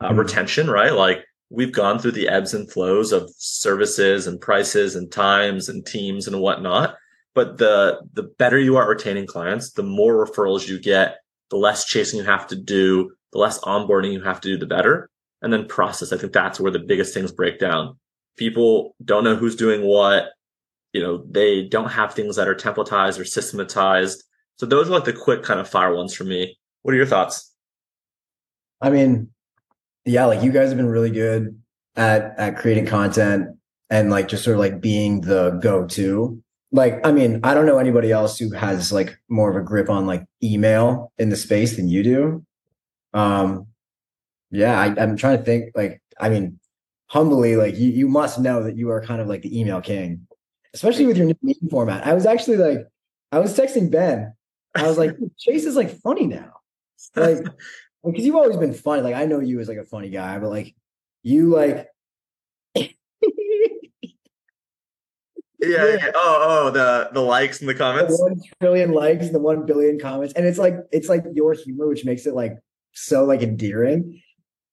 Uh, 0.00 0.08
mm-hmm. 0.08 0.18
Retention, 0.18 0.68
right? 0.68 0.92
Like 0.92 1.24
we've 1.50 1.72
gone 1.72 1.98
through 1.98 2.12
the 2.12 2.28
ebbs 2.28 2.54
and 2.54 2.70
flows 2.70 3.12
of 3.12 3.30
services 3.36 4.26
and 4.26 4.40
prices 4.40 4.96
and 4.96 5.10
times 5.10 5.68
and 5.68 5.86
teams 5.86 6.26
and 6.26 6.40
whatnot. 6.40 6.96
But 7.34 7.58
the 7.58 8.00
the 8.12 8.24
better 8.24 8.58
you 8.58 8.76
are 8.76 8.88
retaining 8.88 9.26
clients, 9.26 9.72
the 9.72 9.82
more 9.82 10.24
referrals 10.24 10.68
you 10.68 10.80
get, 10.80 11.18
the 11.50 11.56
less 11.56 11.84
chasing 11.84 12.18
you 12.18 12.24
have 12.24 12.46
to 12.48 12.56
do, 12.56 13.12
the 13.32 13.38
less 13.38 13.58
onboarding 13.60 14.12
you 14.12 14.22
have 14.22 14.40
to 14.42 14.48
do, 14.48 14.56
the 14.56 14.66
better. 14.66 15.10
And 15.42 15.52
then 15.52 15.66
process. 15.66 16.12
I 16.12 16.16
think 16.16 16.32
that's 16.32 16.58
where 16.58 16.72
the 16.72 16.78
biggest 16.78 17.12
things 17.12 17.30
break 17.30 17.58
down 17.58 17.96
people 18.36 18.94
don't 19.04 19.24
know 19.24 19.36
who's 19.36 19.56
doing 19.56 19.82
what 19.82 20.30
you 20.92 21.02
know 21.02 21.24
they 21.30 21.62
don't 21.62 21.90
have 21.90 22.14
things 22.14 22.36
that 22.36 22.48
are 22.48 22.54
templatized 22.54 23.18
or 23.18 23.24
systematized 23.24 24.24
so 24.56 24.66
those 24.66 24.88
are 24.88 24.92
like 24.92 25.04
the 25.04 25.12
quick 25.12 25.42
kind 25.42 25.60
of 25.60 25.68
fire 25.68 25.94
ones 25.94 26.14
for 26.14 26.24
me 26.24 26.56
what 26.84 26.94
are 26.94 26.96
your 26.96 27.06
thoughts 27.06 27.52
i 28.80 28.88
mean 28.88 29.28
yeah 30.04 30.24
like 30.24 30.42
you 30.42 30.52
guys 30.52 30.68
have 30.68 30.76
been 30.76 30.86
really 30.86 31.10
good 31.10 31.60
at 31.96 32.34
at 32.38 32.56
creating 32.56 32.86
content 32.86 33.48
and 33.90 34.10
like 34.10 34.28
just 34.28 34.44
sort 34.44 34.54
of 34.54 34.60
like 34.60 34.80
being 34.80 35.20
the 35.22 35.50
go-to 35.62 36.40
like 36.70 37.04
i 37.04 37.10
mean 37.10 37.40
i 37.42 37.52
don't 37.52 37.66
know 37.66 37.78
anybody 37.78 38.12
else 38.12 38.38
who 38.38 38.52
has 38.52 38.92
like 38.92 39.18
more 39.28 39.50
of 39.50 39.56
a 39.56 39.60
grip 39.60 39.90
on 39.90 40.06
like 40.06 40.24
email 40.42 41.12
in 41.18 41.28
the 41.28 41.36
space 41.36 41.74
than 41.74 41.88
you 41.88 42.04
do 42.04 42.46
um 43.12 43.66
yeah 44.52 44.80
I, 44.80 45.02
i'm 45.02 45.16
trying 45.16 45.38
to 45.38 45.44
think 45.44 45.72
like 45.74 46.00
i 46.20 46.28
mean 46.28 46.60
humbly, 47.14 47.54
like 47.54 47.76
you, 47.76 47.90
you 47.90 48.08
must 48.08 48.40
know 48.40 48.64
that 48.64 48.76
you 48.76 48.90
are 48.90 49.00
kind 49.00 49.20
of 49.20 49.28
like 49.28 49.42
the 49.42 49.58
email 49.58 49.80
king, 49.80 50.26
especially 50.74 51.06
with 51.06 51.16
your 51.16 51.26
new 51.26 51.38
meeting 51.42 51.68
format. 51.68 52.04
I 52.04 52.12
was 52.12 52.26
actually 52.26 52.56
like, 52.56 52.86
I 53.30 53.38
was 53.38 53.56
texting 53.56 53.88
Ben. 53.88 54.34
I 54.74 54.88
was 54.88 54.98
like, 54.98 55.16
Chase 55.38 55.64
is 55.64 55.76
like 55.76 56.00
funny 56.00 56.26
now. 56.26 56.52
Like, 57.16 57.38
because 58.04 58.24
you've 58.24 58.36
always 58.36 58.56
been 58.56 58.74
funny. 58.74 59.02
Like, 59.02 59.14
I 59.14 59.24
know 59.24 59.40
you 59.40 59.60
as 59.60 59.68
like 59.68 59.78
a 59.78 59.84
funny 59.84 60.10
guy, 60.10 60.38
but 60.38 60.50
like, 60.50 60.74
you 61.22 61.50
like, 61.50 61.88
yeah, 62.74 62.86
yeah. 65.96 66.10
Oh, 66.14 66.38
oh, 66.42 66.70
the 66.70 67.10
the 67.12 67.20
likes 67.20 67.60
and 67.60 67.68
the 67.68 67.74
comments. 67.74 68.16
The 68.16 68.22
one 68.22 68.40
trillion 68.60 68.92
likes 68.92 69.26
and 69.26 69.34
the 69.34 69.40
one 69.40 69.66
billion 69.66 69.98
comments, 69.98 70.34
and 70.34 70.46
it's 70.46 70.58
like 70.58 70.76
it's 70.92 71.08
like 71.08 71.24
your 71.32 71.54
humor, 71.54 71.88
which 71.88 72.04
makes 72.04 72.26
it 72.26 72.34
like 72.34 72.58
so 72.92 73.24
like 73.24 73.42
endearing. 73.42 74.22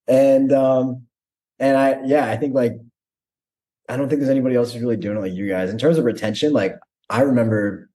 And 0.08 0.52
um, 0.52 1.04
and 1.60 1.78
I, 1.78 2.02
yeah, 2.06 2.30
I 2.30 2.38
think 2.38 2.56
like, 2.56 2.74
I 3.88 3.98
don't 3.98 4.10
think 4.10 4.20
there's 4.20 4.32
anybody 4.32 4.56
else 4.56 4.74
who's 4.74 4.82
really 4.82 4.98
doing 4.98 5.18
it 5.18 5.22
like 5.22 5.34
you 5.34 5.48
guys. 5.48 5.70
In 5.70 5.78
terms 5.78 5.98
of 5.98 6.06
retention, 6.06 6.54
like 6.54 6.78
I 7.10 7.22
remember 7.22 7.90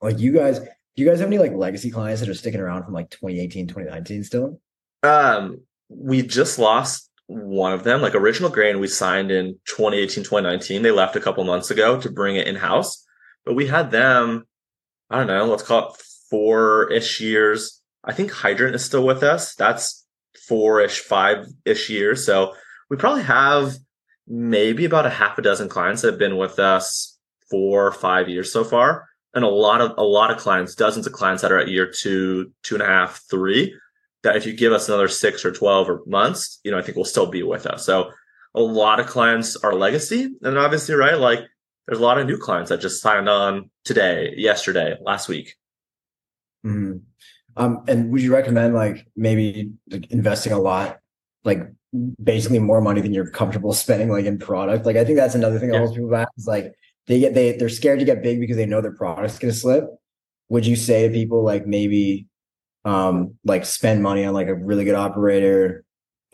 like 0.00 0.18
you 0.18 0.32
guys, 0.32 0.60
do 0.96 1.02
you 1.02 1.08
guys 1.08 1.20
have 1.20 1.28
any 1.28 1.38
like 1.38 1.52
legacy 1.52 1.90
clients 1.90 2.20
that 2.20 2.28
are 2.28 2.34
sticking 2.34 2.60
around 2.60 2.84
from 2.84 2.94
like 2.94 3.10
2018, 3.10 3.66
2019 3.66 4.24
still? 4.24 4.60
Um, 5.02 5.60
we 5.88 6.22
just 6.22 6.58
lost 6.58 7.10
one 7.26 7.72
of 7.72 7.84
them, 7.84 8.00
like 8.00 8.14
Original 8.14 8.50
Grain, 8.50 8.80
we 8.80 8.86
signed 8.86 9.30
in 9.30 9.58
2018, 9.66 10.24
2019. 10.24 10.82
They 10.82 10.90
left 10.90 11.16
a 11.16 11.20
couple 11.20 11.42
months 11.44 11.70
ago 11.70 12.00
to 12.00 12.10
bring 12.10 12.36
it 12.36 12.46
in 12.46 12.56
house, 12.56 13.04
but 13.44 13.54
we 13.54 13.66
had 13.66 13.90
them, 13.90 14.46
I 15.10 15.18
don't 15.18 15.26
know, 15.26 15.46
let's 15.46 15.62
call 15.62 15.88
it 15.90 16.02
four 16.30 16.90
ish 16.92 17.20
years. 17.20 17.80
I 18.04 18.12
think 18.12 18.30
Hydrant 18.30 18.74
is 18.74 18.84
still 18.84 19.04
with 19.04 19.22
us. 19.22 19.54
That's 19.54 20.06
four 20.46 20.80
ish, 20.80 21.00
five 21.00 21.46
ish 21.64 21.90
years. 21.90 22.26
So 22.26 22.54
we 22.90 22.96
probably 22.96 23.22
have 23.22 23.74
maybe 24.28 24.84
about 24.84 25.06
a 25.06 25.10
half 25.10 25.38
a 25.38 25.42
dozen 25.42 25.68
clients 25.68 26.02
that 26.02 26.12
have 26.12 26.18
been 26.18 26.36
with 26.36 26.58
us 26.58 27.18
four 27.50 27.86
or 27.86 27.92
five 27.92 28.28
years 28.28 28.52
so 28.52 28.64
far. 28.64 29.08
And 29.34 29.44
a 29.44 29.48
lot 29.48 29.80
of 29.80 29.92
a 29.98 30.04
lot 30.04 30.30
of 30.30 30.38
clients, 30.38 30.74
dozens 30.74 31.06
of 31.06 31.12
clients 31.12 31.42
that 31.42 31.50
are 31.50 31.58
at 31.58 31.68
year 31.68 31.90
two, 31.90 32.52
two 32.62 32.76
and 32.76 32.82
a 32.82 32.86
half, 32.86 33.22
three, 33.28 33.74
that 34.22 34.36
if 34.36 34.46
you 34.46 34.52
give 34.52 34.72
us 34.72 34.88
another 34.88 35.08
six 35.08 35.44
or 35.44 35.52
12 35.52 35.90
or 35.90 36.02
months, 36.06 36.60
you 36.64 36.70
know, 36.70 36.78
I 36.78 36.82
think 36.82 36.96
we'll 36.96 37.04
still 37.04 37.26
be 37.26 37.42
with 37.42 37.66
us. 37.66 37.84
So 37.84 38.10
a 38.54 38.60
lot 38.60 39.00
of 39.00 39.06
clients 39.06 39.56
are 39.56 39.74
legacy. 39.74 40.30
And 40.42 40.58
obviously, 40.58 40.94
right, 40.94 41.18
like 41.18 41.40
there's 41.86 41.98
a 41.98 42.02
lot 42.02 42.18
of 42.18 42.26
new 42.26 42.38
clients 42.38 42.70
that 42.70 42.80
just 42.80 43.02
signed 43.02 43.28
on 43.28 43.70
today, 43.84 44.32
yesterday, 44.36 44.96
last 45.02 45.28
week. 45.28 45.56
Mm-hmm. 46.64 46.98
Um, 47.56 47.84
and 47.86 48.10
would 48.10 48.22
you 48.22 48.32
recommend 48.32 48.74
like 48.74 49.06
maybe 49.16 49.72
like 49.90 50.10
investing 50.10 50.52
a 50.52 50.58
lot, 50.58 50.98
like 51.44 51.60
basically 52.22 52.58
more 52.58 52.80
money 52.80 53.00
than 53.00 53.12
you're 53.12 53.30
comfortable 53.30 53.72
spending 53.74 54.10
like 54.10 54.24
in 54.24 54.38
product. 54.38 54.86
Like 54.86 54.96
I 54.96 55.04
think 55.04 55.16
that's 55.16 55.34
another 55.34 55.58
thing 55.58 55.70
that 55.70 55.78
holds 55.78 55.94
people 55.94 56.10
back 56.10 56.28
is 56.36 56.46
like 56.46 56.74
they 57.06 57.20
get 57.20 57.34
they 57.34 57.52
they're 57.52 57.68
scared 57.68 57.98
to 57.98 58.04
get 58.04 58.22
big 58.22 58.40
because 58.40 58.56
they 58.56 58.66
know 58.66 58.80
their 58.80 58.94
product's 58.94 59.38
gonna 59.38 59.52
slip. 59.52 59.84
Would 60.48 60.66
you 60.66 60.76
say 60.76 61.06
to 61.06 61.12
people 61.12 61.42
like 61.42 61.66
maybe 61.66 62.26
um 62.84 63.34
like 63.44 63.64
spend 63.64 64.02
money 64.02 64.24
on 64.24 64.34
like 64.34 64.48
a 64.48 64.54
really 64.54 64.84
good 64.84 64.94
operator, 64.94 65.84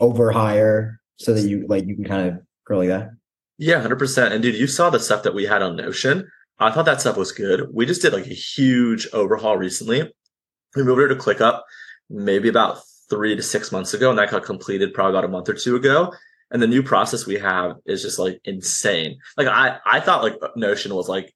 over 0.01 0.33
hire 0.33 1.01
so 1.17 1.35
that 1.35 1.43
you 1.43 1.67
like 1.69 1.87
you 1.87 1.95
can 1.95 2.05
kind 2.05 2.29
of 2.29 2.41
grow 2.65 2.79
like 2.79 2.89
that? 2.89 3.11
Yeah, 3.59 3.81
hundred 3.81 3.99
percent. 3.99 4.33
And 4.33 4.43
dude, 4.43 4.57
you 4.57 4.67
saw 4.67 4.91
the 4.91 5.01
stuff 5.01 5.23
that 5.23 5.35
we 5.35 5.45
had 5.45 5.63
on 5.63 5.77
Notion. 5.77 6.29
I 6.59 6.71
thought 6.71 6.87
that 6.87 7.01
stuff 7.01 7.17
was 7.17 7.33
good. 7.33 7.69
We 7.73 7.87
just 7.87 8.03
did 8.03 8.13
like 8.13 8.27
a 8.27 8.35
huge 8.35 9.07
overhaul 9.13 9.57
recently. 9.57 10.13
We 10.77 10.83
moved 10.83 11.01
her 11.01 11.09
to 11.09 11.15
ClickUp 11.15 11.63
maybe 12.11 12.49
about 12.49 12.79
three 13.09 13.37
to 13.37 13.43
six 13.43 13.73
months 13.73 13.95
ago, 13.95 14.11
and 14.11 14.19
that 14.19 14.31
got 14.31 14.45
completed 14.45 14.93
probably 14.93 15.13
about 15.13 15.25
a 15.25 15.29
month 15.29 15.49
or 15.49 15.55
two 15.55 15.77
ago. 15.77 16.13
And 16.51 16.61
the 16.61 16.67
new 16.67 16.83
process 16.83 17.27
we 17.27 17.39
have 17.39 17.77
is 17.87 18.03
just 18.03 18.19
like 18.19 18.41
insane. 18.45 19.19
Like 19.37 19.47
I, 19.47 19.79
I 19.87 20.01
thought 20.01 20.23
like 20.23 20.37
Notion 20.57 20.95
was 20.95 21.09
like 21.09 21.33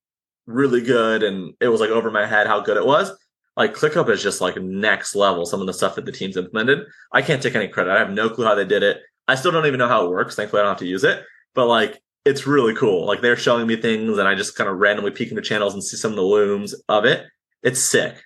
really 0.47 0.81
good, 0.81 1.23
and 1.23 1.55
it 1.61 1.69
was 1.69 1.81
like 1.81 1.91
over 1.91 2.11
my 2.11 2.27
head 2.27 2.47
how 2.47 2.61
good 2.61 2.77
it 2.77 2.87
was. 2.87 3.11
Like 3.57 3.75
ClickUp 3.75 4.09
is 4.11 4.23
just 4.23 4.41
like 4.41 4.57
next 4.57 5.15
level. 5.15 5.47
Some 5.47 5.61
of 5.61 5.67
the 5.67 5.73
stuff 5.73 5.95
that 5.95 6.05
the 6.05 6.13
teams 6.13 6.37
implemented, 6.37 6.87
I 7.13 7.23
can't 7.23 7.43
take 7.43 7.55
any 7.55 7.69
credit. 7.69 7.93
I 7.93 7.99
have 7.99 8.11
no 8.11 8.29
clue 8.29 8.45
how 8.45 8.57
they 8.57 8.65
did 8.65 8.83
it. 8.83 9.01
I 9.29 9.37
still 9.37 9.53
don't 9.53 9.67
even 9.67 9.79
know 9.79 9.89
how 9.89 10.05
it 10.05 10.11
works. 10.11 10.35
Thankfully, 10.35 10.61
I 10.61 10.65
don't 10.65 10.73
have 10.73 10.79
to 10.81 10.87
use 10.87 11.05
it. 11.05 11.23
But 11.55 11.67
like 11.67 12.03
it's 12.25 12.47
really 12.47 12.75
cool. 12.75 13.07
Like 13.07 13.21
they're 13.21 13.37
showing 13.37 13.67
me 13.67 13.77
things, 13.77 14.19
and 14.19 14.27
I 14.27 14.35
just 14.35 14.57
kind 14.57 14.69
of 14.69 14.79
randomly 14.79 15.11
peek 15.11 15.31
into 15.31 15.43
channels 15.43 15.75
and 15.75 15.85
see 15.85 15.97
some 15.97 16.13
of 16.13 16.17
the 16.17 16.23
looms 16.23 16.75
of 16.89 17.05
it. 17.05 17.27
It's 17.63 17.81
sick. 17.81 18.17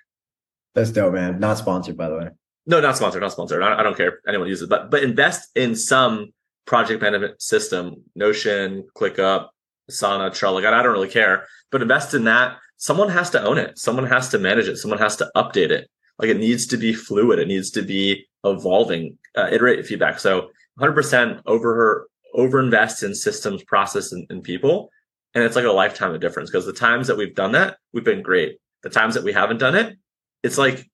That's 0.74 0.90
dope, 0.90 1.14
man. 1.14 1.40
Not 1.40 1.58
sponsored, 1.58 1.96
by 1.96 2.08
the 2.08 2.16
way. 2.16 2.28
No, 2.66 2.80
not 2.80 2.96
sponsored, 2.96 3.22
not 3.22 3.32
sponsored. 3.32 3.62
I, 3.62 3.80
I 3.80 3.82
don't 3.82 3.96
care 3.96 4.08
if 4.08 4.14
anyone 4.28 4.48
uses 4.48 4.64
it, 4.64 4.70
but 4.70 4.90
but 4.90 5.02
invest 5.02 5.50
in 5.54 5.74
some 5.74 6.32
project 6.68 7.00
management 7.00 7.40
system, 7.40 8.02
Notion, 8.14 8.86
ClickUp, 8.94 9.48
Asana, 9.90 10.30
Trello. 10.30 10.54
Like 10.54 10.66
I 10.66 10.82
don't 10.82 10.92
really 10.92 11.08
care, 11.08 11.46
but 11.72 11.80
invest 11.80 12.12
in 12.12 12.24
that. 12.24 12.58
Someone 12.76 13.08
has 13.08 13.30
to 13.30 13.42
own 13.42 13.58
it. 13.58 13.78
Someone 13.78 14.06
has 14.06 14.28
to 14.28 14.38
manage 14.38 14.68
it. 14.68 14.76
Someone 14.76 15.00
has 15.00 15.16
to 15.16 15.30
update 15.34 15.70
it. 15.70 15.88
Like 16.18 16.28
it 16.28 16.36
needs 16.36 16.66
to 16.66 16.76
be 16.76 16.92
fluid. 16.92 17.38
It 17.38 17.48
needs 17.48 17.70
to 17.72 17.82
be 17.82 18.26
evolving, 18.44 19.18
uh, 19.36 19.48
iterate 19.50 19.84
feedback. 19.86 20.20
So 20.20 20.50
100% 20.78 21.40
over 21.46 21.74
her, 21.74 22.06
over 22.34 22.60
invest 22.60 23.02
in 23.02 23.14
systems, 23.14 23.64
process, 23.64 24.12
and, 24.12 24.26
and 24.30 24.44
people, 24.44 24.90
and 25.34 25.42
it's 25.42 25.56
like 25.56 25.64
a 25.64 25.72
lifetime 25.72 26.14
of 26.14 26.20
difference. 26.20 26.50
Because 26.50 26.66
the 26.66 26.72
times 26.72 27.06
that 27.06 27.16
we've 27.16 27.34
done 27.34 27.52
that, 27.52 27.78
we've 27.92 28.04
been 28.04 28.22
great. 28.22 28.58
The 28.82 28.90
times 28.90 29.14
that 29.14 29.24
we 29.24 29.32
haven't 29.32 29.58
done 29.58 29.74
it, 29.74 29.96
it's 30.42 30.58
like 30.58 30.86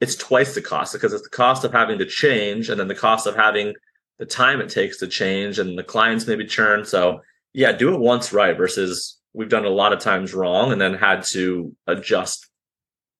it's 0.00 0.14
twice 0.14 0.54
the 0.54 0.62
cost 0.62 0.92
because 0.92 1.12
it's 1.12 1.22
the 1.22 1.28
cost 1.30 1.64
of 1.64 1.72
having 1.72 1.98
to 1.98 2.06
change 2.06 2.68
and 2.68 2.78
then 2.78 2.88
the 2.88 2.94
cost 2.94 3.26
of 3.26 3.34
having 3.34 3.74
the 4.20 4.26
time 4.26 4.60
it 4.60 4.68
takes 4.68 4.98
to 4.98 5.08
change 5.08 5.58
and 5.58 5.76
the 5.76 5.82
clients 5.82 6.26
maybe 6.26 6.44
churn. 6.44 6.84
So 6.84 7.22
yeah, 7.54 7.72
do 7.72 7.94
it 7.94 7.98
once 7.98 8.34
right 8.34 8.56
versus 8.56 9.18
we've 9.32 9.48
done 9.48 9.64
a 9.64 9.70
lot 9.70 9.94
of 9.94 9.98
times 9.98 10.34
wrong 10.34 10.72
and 10.72 10.80
then 10.80 10.92
had 10.92 11.24
to 11.30 11.74
adjust 11.86 12.46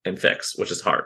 and 0.05 0.17
fix, 0.17 0.55
which 0.57 0.71
is 0.71 0.79
hard. 0.79 1.05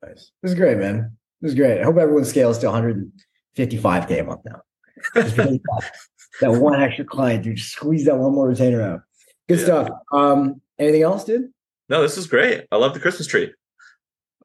Nice. 0.00 0.30
This 0.42 0.52
is 0.52 0.54
great, 0.54 0.78
man. 0.78 1.16
This 1.40 1.50
is 1.50 1.58
great. 1.58 1.80
I 1.80 1.84
hope 1.84 1.96
everyone 1.96 2.24
scales 2.24 2.58
to 2.60 2.66
155k 2.66 4.20
a 4.20 4.22
month 4.22 4.42
now. 4.44 4.60
that 5.14 5.60
one 6.42 6.80
extra 6.80 7.04
client, 7.04 7.42
dude, 7.42 7.58
squeeze 7.58 8.04
that 8.04 8.16
one 8.16 8.32
more 8.32 8.46
retainer 8.46 8.80
out. 8.80 9.00
Good 9.48 9.58
yeah. 9.58 9.64
stuff. 9.64 9.88
Um, 10.12 10.60
anything 10.78 11.02
else, 11.02 11.24
dude? 11.24 11.50
No, 11.88 12.00
this 12.00 12.16
is 12.16 12.28
great. 12.28 12.66
I 12.70 12.76
love 12.76 12.94
the 12.94 13.00
Christmas 13.00 13.26
tree. 13.26 13.52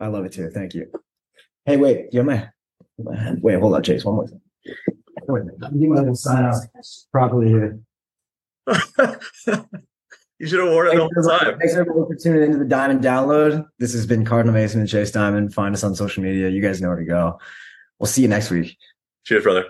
I 0.02 0.08
love 0.08 0.26
it 0.26 0.34
too. 0.34 0.50
Thank 0.50 0.74
you. 0.74 0.92
Hey, 1.66 1.78
wait, 1.78 2.08
you 2.12 2.20
have 2.20 2.26
my, 2.26 2.50
my 2.98 3.36
wait, 3.40 3.60
hold 3.60 3.76
on, 3.76 3.84
Chase. 3.84 4.04
One 4.04 4.16
more 4.16 4.28
thing. 4.28 4.42
Wait 5.28 5.42
a 5.42 5.46
minute. 5.46 5.72
You 5.74 5.90
might 5.90 6.06
have 6.06 6.18
sign 6.18 6.46
out 6.46 6.56
properly 7.12 7.48
here. 7.48 7.80
you 10.40 10.48
should 10.48 10.60
have 10.60 10.70
worn 10.70 10.88
it 10.88 10.96
the 10.96 10.98
whole 10.98 11.40
time. 11.40 11.58
Thanks 11.60 11.76
everyone 11.76 12.08
for 12.08 12.16
tuning 12.16 12.44
into 12.44 12.58
the 12.58 12.66
Diamond 12.66 13.02
Download. 13.02 13.66
This 13.80 13.94
has 13.94 14.06
been 14.06 14.26
Cardinal 14.26 14.54
Mason 14.54 14.80
and 14.82 14.90
Chase 14.90 15.12
Dimond. 15.12 15.54
Find 15.54 15.74
us 15.74 15.84
on 15.84 15.96
social 15.96 16.24
media. 16.24 16.50
You 16.50 16.62
guys 16.62 16.82
know 16.82 16.90
where 16.90 16.98
to 16.98 17.06
go. 17.06 17.40
We'll 18.00 18.08
see 18.08 18.22
you 18.22 18.28
next 18.28 18.52
week. 18.52 18.78
Cheers, 19.24 19.44
brother. 19.44 19.66